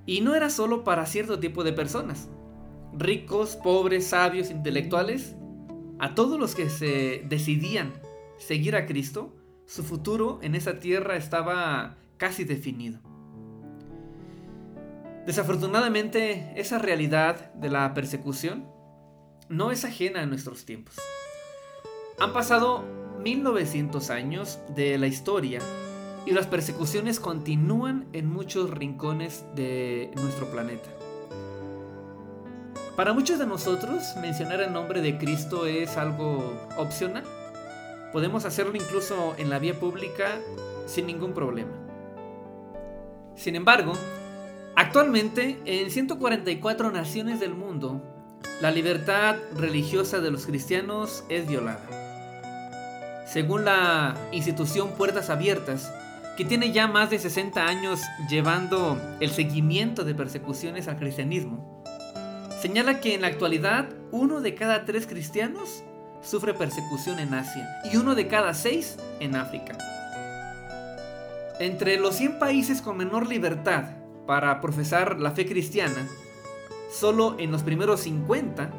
[0.05, 2.29] Y no era solo para cierto tipo de personas.
[2.97, 5.35] Ricos, pobres, sabios, intelectuales,
[5.99, 7.93] a todos los que se decidían
[8.37, 12.99] seguir a Cristo, su futuro en esa tierra estaba casi definido.
[15.25, 18.65] Desafortunadamente, esa realidad de la persecución
[19.49, 20.95] no es ajena a nuestros tiempos.
[22.19, 22.83] Han pasado
[23.21, 25.59] 1900 años de la historia
[26.25, 30.89] y las persecuciones continúan en muchos rincones de nuestro planeta.
[32.95, 37.23] Para muchos de nosotros, mencionar el nombre de Cristo es algo opcional.
[38.11, 40.39] Podemos hacerlo incluso en la vía pública
[40.85, 41.71] sin ningún problema.
[43.35, 43.93] Sin embargo,
[44.75, 48.01] actualmente en 144 naciones del mundo,
[48.59, 51.87] la libertad religiosa de los cristianos es violada.
[53.25, 55.89] Según la institución Puertas Abiertas,
[56.39, 61.83] que tiene ya más de 60 años llevando el seguimiento de persecuciones al cristianismo,
[62.61, 65.83] señala que en la actualidad uno de cada tres cristianos
[66.21, 69.77] sufre persecución en Asia y uno de cada seis en África.
[71.59, 76.07] Entre los 100 países con menor libertad para profesar la fe cristiana,
[76.89, 78.71] solo en los primeros 50,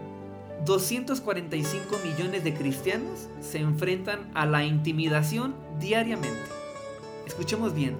[0.64, 6.59] 245 millones de cristianos se enfrentan a la intimidación diariamente.
[7.30, 7.96] Escuchemos bien,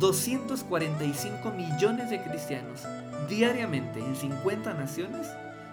[0.00, 2.80] 245 millones de cristianos
[3.28, 5.28] diariamente en 50 naciones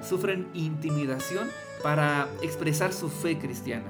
[0.08, 1.50] sufren intimidación
[1.82, 3.88] para expresar su fe cristiana.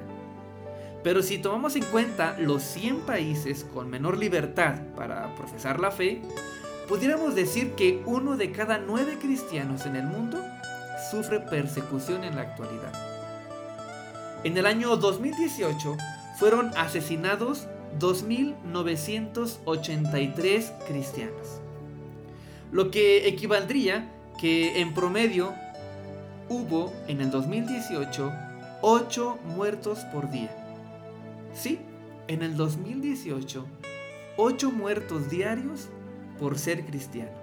[1.03, 6.21] Pero si tomamos en cuenta los 100 países con menor libertad para profesar la fe,
[6.87, 10.41] pudiéramos decir que uno de cada nueve cristianos en el mundo
[11.11, 12.93] sufre persecución en la actualidad.
[14.45, 15.97] En el año 2018
[16.39, 17.67] fueron asesinados
[17.99, 21.61] 2.983 cristianos
[22.71, 24.07] lo que equivaldría
[24.39, 25.55] que en promedio
[26.49, 28.31] hubo en el 2018
[28.81, 30.55] 8 muertos por día.
[31.53, 31.79] Sí,
[32.27, 33.65] en el 2018,
[34.37, 35.89] 8 muertos diarios
[36.39, 37.37] por ser cristiano.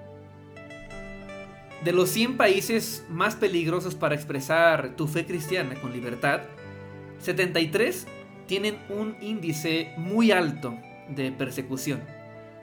[1.84, 6.40] De los 100 países más peligrosos para expresar tu fe cristiana con libertad,
[7.20, 8.06] 73
[8.46, 10.78] tienen un índice muy alto
[11.08, 12.00] de persecución.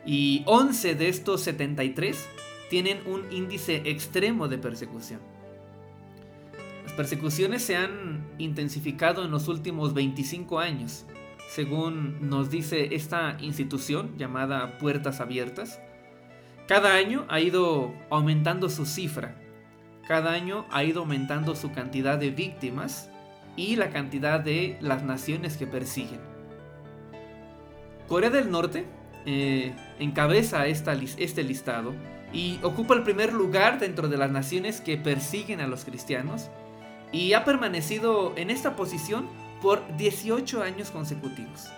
[0.06, 2.28] Y 11 de estos 73
[2.68, 5.20] tienen un índice extremo de persecución.
[6.84, 11.06] Las persecuciones se han intensificado en los últimos 25 años,
[11.48, 15.80] según nos dice esta institución llamada Puertas Abiertas.
[16.68, 19.36] Cada año ha ido aumentando su cifra,
[20.06, 23.10] cada año ha ido aumentando su cantidad de víctimas
[23.56, 26.20] y la cantidad de las naciones que persiguen.
[28.08, 28.84] Corea del Norte
[29.26, 31.94] eh, encabeza este listado
[32.32, 36.50] y ocupa el primer lugar dentro de las naciones que persiguen a los cristianos
[37.12, 39.28] y ha permanecido en esta posición
[39.62, 41.70] por 18 años consecutivos.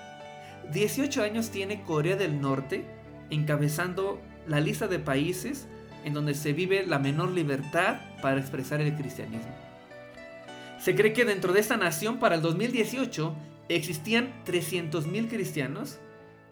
[0.72, 2.84] 18 años tiene Corea del Norte
[3.30, 5.68] encabezando la lista de países
[6.04, 9.65] en donde se vive la menor libertad para expresar el cristianismo.
[10.78, 13.34] Se cree que dentro de esta nación para el 2018
[13.68, 15.98] existían 300.000 cristianos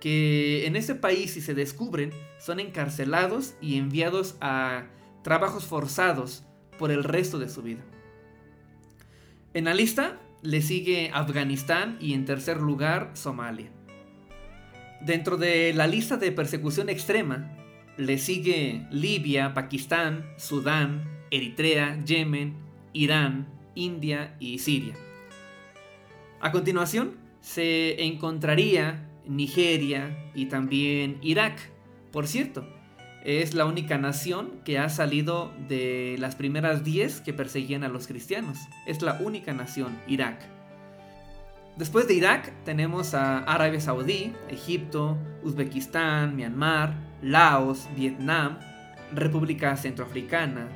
[0.00, 4.86] que en ese país si se descubren son encarcelados y enviados a
[5.22, 6.44] trabajos forzados
[6.78, 7.82] por el resto de su vida.
[9.54, 13.70] En la lista le sigue Afganistán y en tercer lugar Somalia.
[15.00, 17.56] Dentro de la lista de persecución extrema
[17.96, 22.56] le sigue Libia, Pakistán, Sudán, Eritrea, Yemen,
[22.92, 24.94] Irán, India y Siria.
[26.40, 31.58] A continuación se encontraría Nigeria y también Irak.
[32.12, 32.66] Por cierto,
[33.24, 38.06] es la única nación que ha salido de las primeras 10 que perseguían a los
[38.06, 38.58] cristianos.
[38.86, 40.38] Es la única nación, Irak.
[41.76, 48.58] Después de Irak tenemos a Arabia Saudí, Egipto, Uzbekistán, Myanmar, Laos, Vietnam,
[49.12, 50.68] República Centroafricana,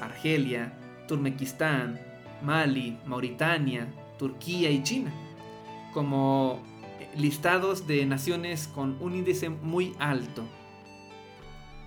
[0.00, 0.72] Argelia,
[1.06, 1.98] Turmequistán,
[2.44, 3.88] Mali, Mauritania,
[4.18, 5.12] Turquía y China,
[5.92, 6.60] como
[7.16, 10.44] listados de naciones con un índice muy alto.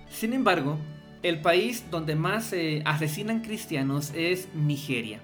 [0.10, 0.78] Sin embargo,
[1.24, 5.20] el país donde más se asesinan cristianos es Nigeria.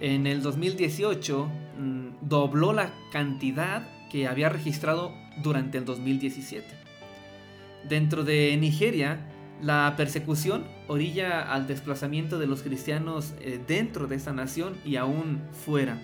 [0.00, 1.46] En el 2018
[1.78, 6.66] mm, dobló la cantidad que había registrado durante el 2017.
[7.88, 9.20] Dentro de Nigeria,
[9.62, 15.42] la persecución orilla al desplazamiento de los cristianos eh, dentro de esta nación y aún
[15.64, 15.98] fuera.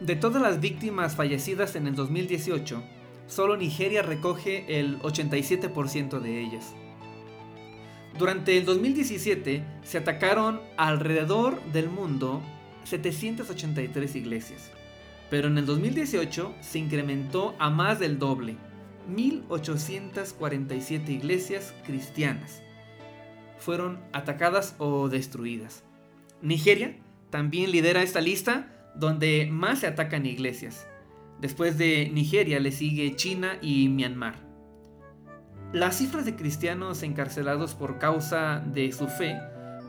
[0.00, 2.82] De todas las víctimas fallecidas en el 2018,
[3.26, 6.74] solo Nigeria recoge el 87% de ellas.
[8.18, 12.42] Durante el 2017 se atacaron alrededor del mundo
[12.84, 14.70] 783 iglesias,
[15.30, 18.56] pero en el 2018 se incrementó a más del doble,
[19.08, 22.62] 1847 iglesias cristianas
[23.62, 25.84] fueron atacadas o destruidas.
[26.42, 26.96] Nigeria
[27.30, 30.86] también lidera esta lista donde más se atacan iglesias.
[31.40, 34.34] Después de Nigeria le sigue China y Myanmar.
[35.72, 39.38] Las cifras de cristianos encarcelados por causa de su fe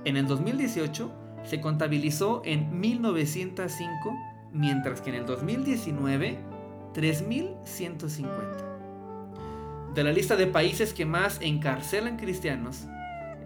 [0.05, 1.11] en el 2018
[1.43, 4.17] se contabilizó en 1905,
[4.53, 6.38] mientras que en el 2019
[6.93, 8.74] 3150.
[9.93, 12.88] De la lista de países que más encarcelan cristianos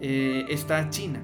[0.00, 1.20] eh, está China,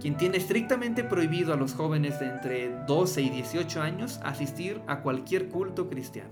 [0.00, 5.00] quien tiene estrictamente prohibido a los jóvenes de entre 12 y 18 años asistir a
[5.00, 6.30] cualquier culto cristiano.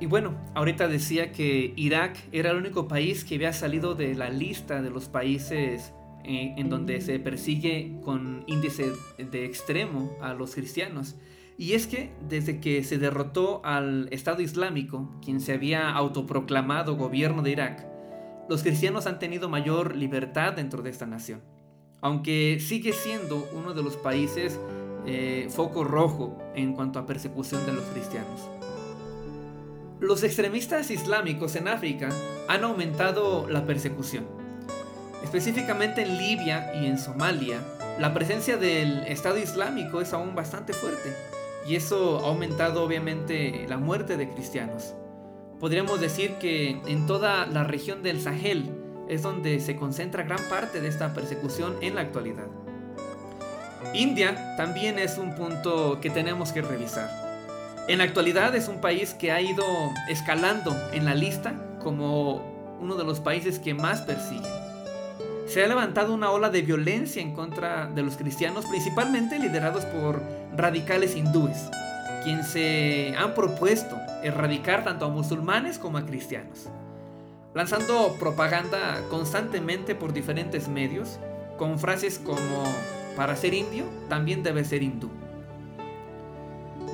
[0.00, 4.30] Y bueno, ahorita decía que Irak era el único país que había salido de la
[4.30, 5.92] lista de los países
[6.24, 11.16] eh, en donde se persigue con índice de extremo a los cristianos.
[11.58, 17.42] Y es que desde que se derrotó al Estado Islámico, quien se había autoproclamado gobierno
[17.42, 17.86] de Irak,
[18.50, 21.40] los cristianos han tenido mayor libertad dentro de esta nación,
[22.00, 24.58] aunque sigue siendo uno de los países
[25.06, 28.50] eh, foco rojo en cuanto a persecución de los cristianos.
[30.00, 32.08] Los extremistas islámicos en África
[32.48, 34.26] han aumentado la persecución.
[35.22, 37.60] Específicamente en Libia y en Somalia,
[38.00, 41.14] la presencia del Estado Islámico es aún bastante fuerte
[41.68, 44.96] y eso ha aumentado obviamente la muerte de cristianos.
[45.60, 48.70] Podríamos decir que en toda la región del Sahel
[49.10, 52.46] es donde se concentra gran parte de esta persecución en la actualidad.
[53.92, 57.10] India también es un punto que tenemos que revisar.
[57.88, 59.64] En la actualidad es un país que ha ido
[60.08, 64.48] escalando en la lista como uno de los países que más persigue.
[65.46, 70.22] Se ha levantado una ola de violencia en contra de los cristianos, principalmente liderados por
[70.56, 71.68] radicales hindúes,
[72.22, 76.68] quienes se han propuesto erradicar tanto a musulmanes como a cristianos,
[77.54, 81.18] lanzando propaganda constantemente por diferentes medios,
[81.58, 82.64] con frases como,
[83.16, 85.10] para ser indio, también debe ser hindú.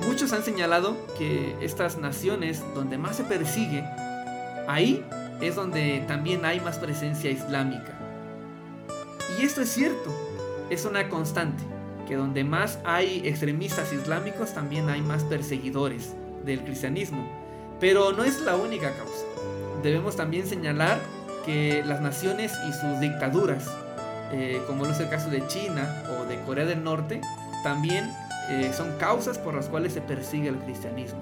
[0.05, 3.83] Muchos han señalado que estas naciones donde más se persigue,
[4.67, 5.05] ahí
[5.41, 7.93] es donde también hay más presencia islámica.
[9.39, 10.13] Y esto es cierto,
[10.69, 11.63] es una constante,
[12.07, 16.13] que donde más hay extremistas islámicos también hay más perseguidores
[16.45, 17.27] del cristianismo.
[17.79, 19.25] Pero no es la única causa.
[19.83, 20.99] Debemos también señalar
[21.45, 23.69] que las naciones y sus dictaduras,
[24.31, 27.21] eh, como es el caso de China o de Corea del Norte,
[27.63, 28.11] también
[28.49, 31.19] eh, son causas por las cuales se persigue el cristianismo.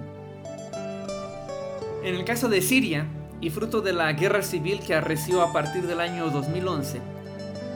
[2.04, 3.08] En el caso de Siria,
[3.42, 7.00] y fruto de la guerra civil que arreció a partir del año 2011,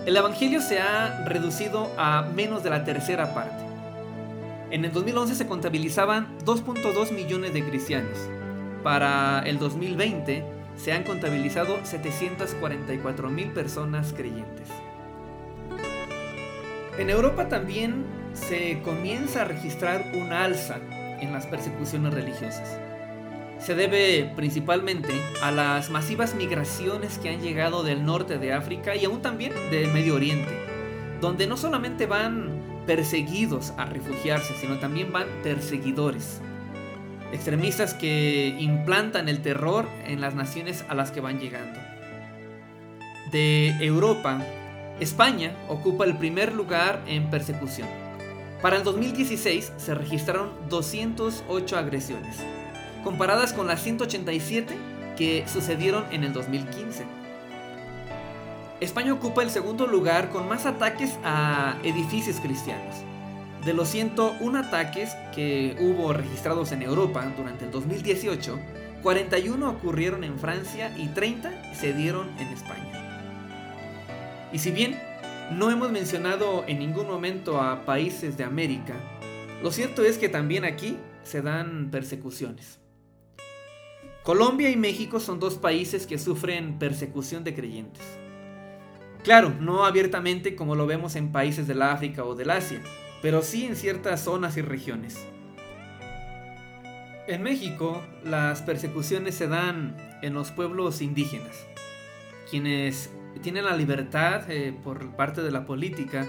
[0.05, 3.65] el Evangelio se ha reducido a menos de la tercera parte.
[4.71, 8.17] En el 2011 se contabilizaban 2.2 millones de cristianos.
[8.83, 10.43] Para el 2020
[10.77, 14.69] se han contabilizado 744 mil personas creyentes.
[16.97, 20.77] En Europa también se comienza a registrar un alza
[21.19, 22.79] en las persecuciones religiosas.
[23.59, 29.05] Se debe principalmente a las masivas migraciones que han llegado del norte de África y
[29.05, 30.51] aún también del Medio Oriente,
[31.19, 36.41] donde no solamente van perseguidos a refugiarse, sino también van perseguidores.
[37.31, 41.79] Extremistas que implantan el terror en las naciones a las que van llegando.
[43.31, 44.41] De Europa,
[44.99, 47.87] España ocupa el primer lugar en persecución.
[48.61, 52.37] Para el 2016 se registraron 208 agresiones,
[53.03, 54.75] comparadas con las 187
[55.17, 57.05] que sucedieron en el 2015.
[58.79, 62.95] España ocupa el segundo lugar con más ataques a edificios cristianos.
[63.65, 68.57] De los 101 ataques que hubo registrados en Europa durante el 2018,
[69.03, 72.89] 41 ocurrieron en Francia y 30 se dieron en España.
[74.53, 74.97] Y si bien
[75.51, 78.95] no hemos mencionado en ningún momento a países de América,
[79.61, 82.79] lo cierto es que también aquí se dan persecuciones.
[84.23, 88.03] Colombia y México son dos países que sufren persecución de creyentes.
[89.23, 92.81] Claro, no abiertamente como lo vemos en países del África o del Asia,
[93.21, 95.25] pero sí en ciertas zonas y regiones.
[97.27, 101.65] En México, las persecuciones se dan en los pueblos indígenas,
[102.49, 103.11] quienes
[103.41, 106.27] tienen la libertad eh, por parte de la política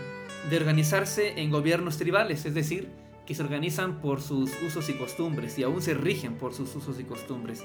[0.48, 2.88] de organizarse en gobiernos tribales, es decir,
[3.30, 6.98] que se organizan por sus usos y costumbres y aún se rigen por sus usos
[6.98, 7.64] y costumbres.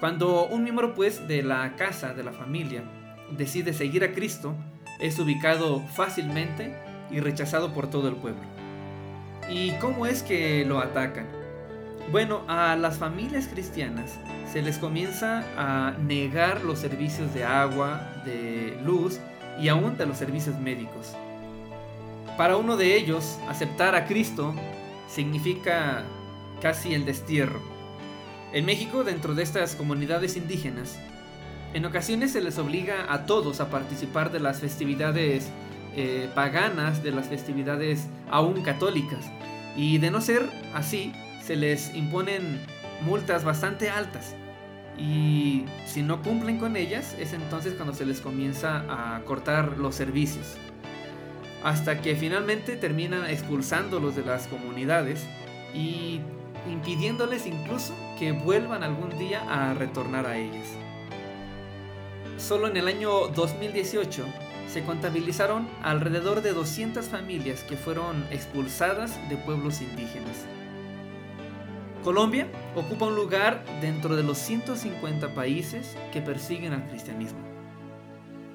[0.00, 2.84] Cuando un miembro pues de la casa, de la familia,
[3.38, 4.54] decide seguir a Cristo,
[5.00, 6.76] es ubicado fácilmente
[7.10, 8.42] y rechazado por todo el pueblo.
[9.48, 11.26] ¿Y cómo es que lo atacan?
[12.12, 14.18] Bueno, a las familias cristianas
[14.52, 19.20] se les comienza a negar los servicios de agua, de luz
[19.58, 21.16] y aún de los servicios médicos.
[22.36, 24.54] Para uno de ellos, aceptar a Cristo
[25.08, 26.04] significa
[26.60, 27.60] casi el destierro.
[28.52, 30.98] En México, dentro de estas comunidades indígenas,
[31.72, 35.50] en ocasiones se les obliga a todos a participar de las festividades
[35.94, 39.24] eh, paganas, de las festividades aún católicas.
[39.74, 41.12] Y de no ser así,
[41.42, 42.60] se les imponen
[43.02, 44.34] multas bastante altas.
[44.98, 49.94] Y si no cumplen con ellas, es entonces cuando se les comienza a cortar los
[49.94, 50.56] servicios.
[51.62, 55.26] Hasta que finalmente terminan expulsándolos de las comunidades
[55.74, 56.20] y
[56.70, 60.68] impidiéndoles incluso que vuelvan algún día a retornar a ellas.
[62.38, 64.24] Solo en el año 2018
[64.68, 70.44] se contabilizaron alrededor de 200 familias que fueron expulsadas de pueblos indígenas.
[72.04, 72.46] Colombia
[72.76, 77.40] ocupa un lugar dentro de los 150 países que persiguen al cristianismo.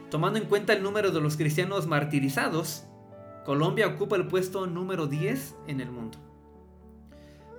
[0.09, 2.83] Tomando en cuenta el número de los cristianos martirizados,
[3.45, 6.17] Colombia ocupa el puesto número 10 en el mundo.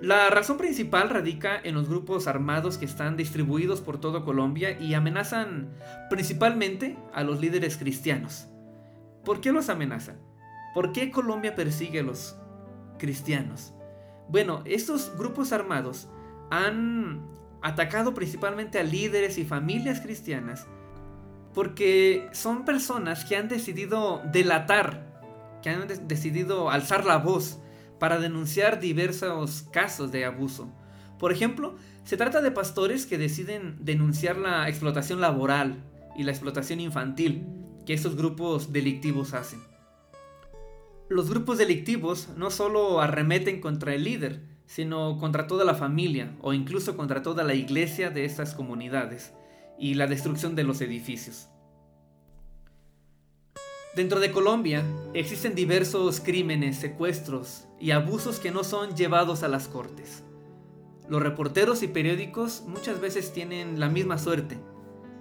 [0.00, 4.94] La razón principal radica en los grupos armados que están distribuidos por toda Colombia y
[4.94, 5.74] amenazan
[6.10, 8.48] principalmente a los líderes cristianos.
[9.24, 10.18] ¿Por qué los amenazan?
[10.74, 12.36] ¿Por qué Colombia persigue a los
[12.98, 13.74] cristianos?
[14.28, 16.08] Bueno, estos grupos armados
[16.50, 17.24] han
[17.60, 20.66] atacado principalmente a líderes y familias cristianas
[21.54, 25.11] porque son personas que han decidido delatar,
[25.62, 27.60] que han decidido alzar la voz
[27.98, 30.72] para denunciar diversos casos de abuso.
[31.18, 35.84] Por ejemplo, se trata de pastores que deciden denunciar la explotación laboral
[36.16, 37.46] y la explotación infantil
[37.86, 39.60] que estos grupos delictivos hacen
[41.12, 46.54] los grupos delictivos no solo arremeten contra el líder, sino contra toda la familia o
[46.54, 49.34] incluso contra toda la iglesia de estas comunidades
[49.78, 51.48] y la destrucción de los edificios.
[53.94, 54.82] Dentro de Colombia
[55.12, 60.22] existen diversos crímenes, secuestros y abusos que no son llevados a las cortes.
[61.10, 64.56] Los reporteros y periódicos muchas veces tienen la misma suerte,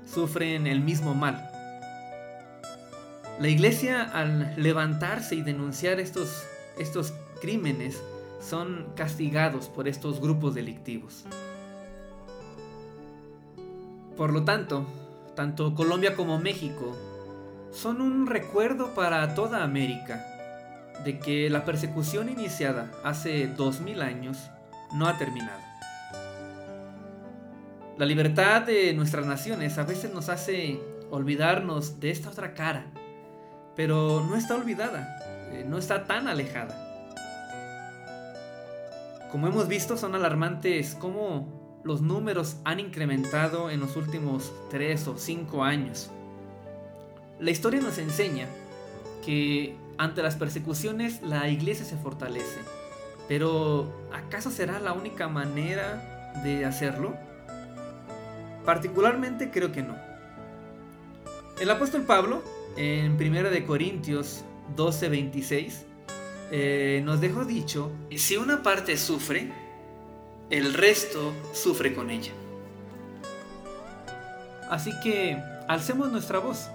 [0.05, 1.49] sufren el mismo mal.
[3.41, 6.45] La iglesia al levantarse y denunciar estos,
[6.77, 8.01] estos crímenes
[8.39, 11.25] son castigados por estos grupos delictivos.
[14.15, 14.85] Por lo tanto,
[15.35, 16.95] tanto Colombia como México
[17.71, 20.25] son un recuerdo para toda América
[21.03, 24.49] de que la persecución iniciada hace 2000 años
[24.93, 25.61] no ha terminado.
[27.97, 32.85] La libertad de nuestras naciones a veces nos hace olvidarnos de esta otra cara
[33.75, 35.17] pero no está olvidada,
[35.51, 36.87] eh, no está tan alejada.
[39.31, 45.17] Como hemos visto, son alarmantes cómo los números han incrementado en los últimos 3 o
[45.17, 46.11] 5 años.
[47.41, 48.47] La historia nos enseña
[49.25, 52.59] que ante las persecuciones la iglesia se fortalece.
[53.27, 57.15] Pero ¿acaso será la única manera de hacerlo?
[58.63, 59.95] Particularmente creo que no.
[61.59, 62.43] El apóstol Pablo,
[62.77, 64.43] en 1 de Corintios
[64.75, 65.85] 12:26,
[66.51, 69.51] eh, nos dejó dicho, si una parte sufre,
[70.51, 72.33] el resto sufre con ella.
[74.69, 76.69] Así que alcemos nuestra voz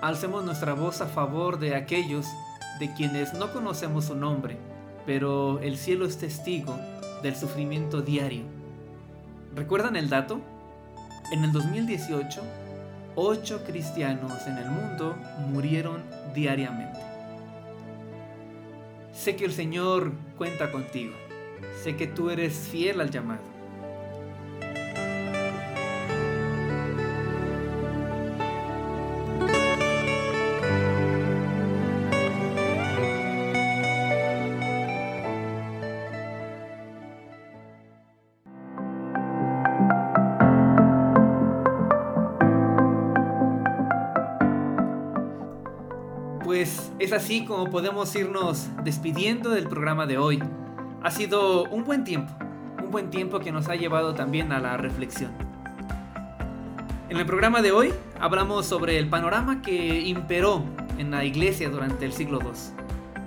[0.00, 2.26] alcemos nuestra voz a favor de aquellos
[2.78, 4.58] de quienes no conocemos su nombre,
[5.06, 6.78] pero el cielo es testigo
[7.22, 8.44] del sufrimiento diario.
[9.54, 10.40] ¿Recuerdan el dato?
[11.32, 12.42] En el 2018,
[13.14, 15.16] 8 cristianos en el mundo
[15.50, 16.02] murieron
[16.34, 17.00] diariamente.
[19.12, 21.14] Sé que el Señor cuenta contigo.
[21.82, 23.55] Sé que tú eres fiel al llamado.
[47.44, 50.42] Como podemos irnos despidiendo del programa de hoy.
[51.02, 52.32] Ha sido un buen tiempo,
[52.82, 55.32] un buen tiempo que nos ha llevado también a la reflexión.
[57.08, 60.64] En el programa de hoy hablamos sobre el panorama que imperó
[60.98, 62.50] en la iglesia durante el siglo II.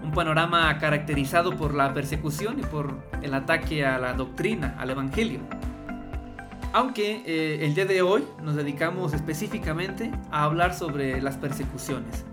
[0.03, 5.39] Un panorama caracterizado por la persecución y por el ataque a la doctrina, al Evangelio.
[6.74, 12.26] Aunque eh, el día de hoy nos dedicamos específicamente a hablar sobre las persecuciones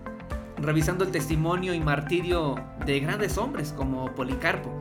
[0.57, 2.55] revisando el testimonio y martirio
[2.85, 4.77] de grandes hombres como Policarpo,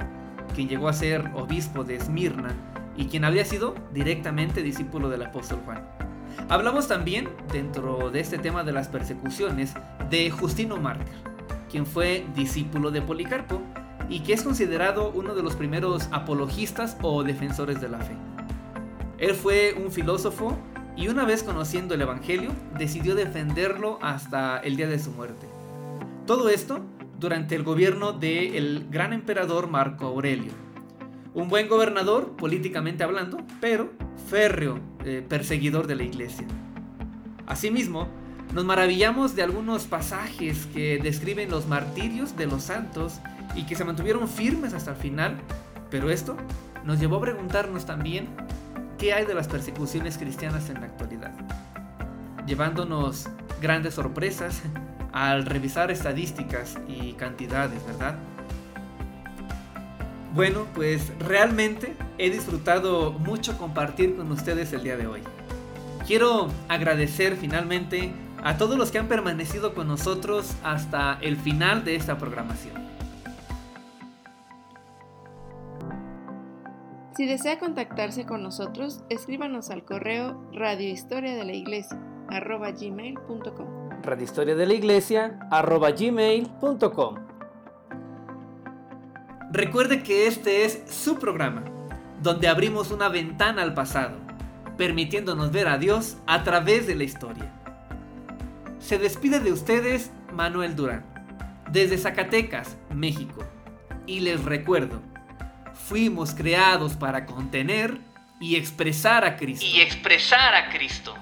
[0.55, 2.55] quien llegó a ser obispo de Esmirna
[2.97, 5.87] y quien había sido directamente discípulo del apóstol Juan.
[6.49, 9.75] Hablamos también, dentro de este tema de las persecuciones,
[10.11, 11.15] de Justino Mártir,
[11.71, 13.61] quien fue discípulo de Policarpo
[14.09, 18.15] y que es considerado uno de los primeros apologistas o defensores de la fe.
[19.19, 20.57] Él fue un filósofo
[20.97, 25.47] y una vez conociendo el Evangelio, decidió defenderlo hasta el día de su muerte.
[26.27, 26.81] Todo esto
[27.21, 30.51] durante el gobierno del gran emperador Marco Aurelio.
[31.35, 33.93] Un buen gobernador, políticamente hablando, pero
[34.29, 36.45] férreo eh, perseguidor de la iglesia.
[37.47, 38.09] Asimismo,
[38.53, 43.21] nos maravillamos de algunos pasajes que describen los martirios de los santos
[43.55, 45.39] y que se mantuvieron firmes hasta el final,
[45.93, 46.37] pero esto
[46.85, 48.27] nos llevó a preguntarnos también
[48.99, 51.35] qué hay de las persecuciones cristianas en la actualidad,
[52.49, 53.29] llevándonos
[53.63, 54.61] grandes sorpresas
[55.17, 58.19] al revisar estadísticas y cantidades, ¿verdad?
[60.35, 65.23] Bueno, pues realmente he disfrutado mucho compartir con ustedes el día de hoy.
[66.07, 68.13] Quiero agradecer finalmente
[68.45, 72.87] a todos los que han permanecido con nosotros hasta el final de esta programación.
[77.17, 81.35] Si desea contactarse con nosotros, escríbanos al correo radiohistoria
[84.03, 85.39] de la iglesia radiohistoria de la iglesia
[85.99, 87.17] gmail.com.
[89.53, 91.65] Recuerde que este es su programa,
[92.23, 94.17] donde abrimos una ventana al pasado,
[94.77, 97.53] permitiéndonos ver a Dios a través de la historia.
[98.79, 101.05] Se despide de ustedes Manuel Durán,
[101.71, 103.45] desde Zacatecas, México.
[104.07, 105.01] Y les recuerdo,
[105.75, 107.99] fuimos creados para contener
[108.41, 109.65] y expresar a Cristo.
[109.65, 111.17] Y expresar a Cristo.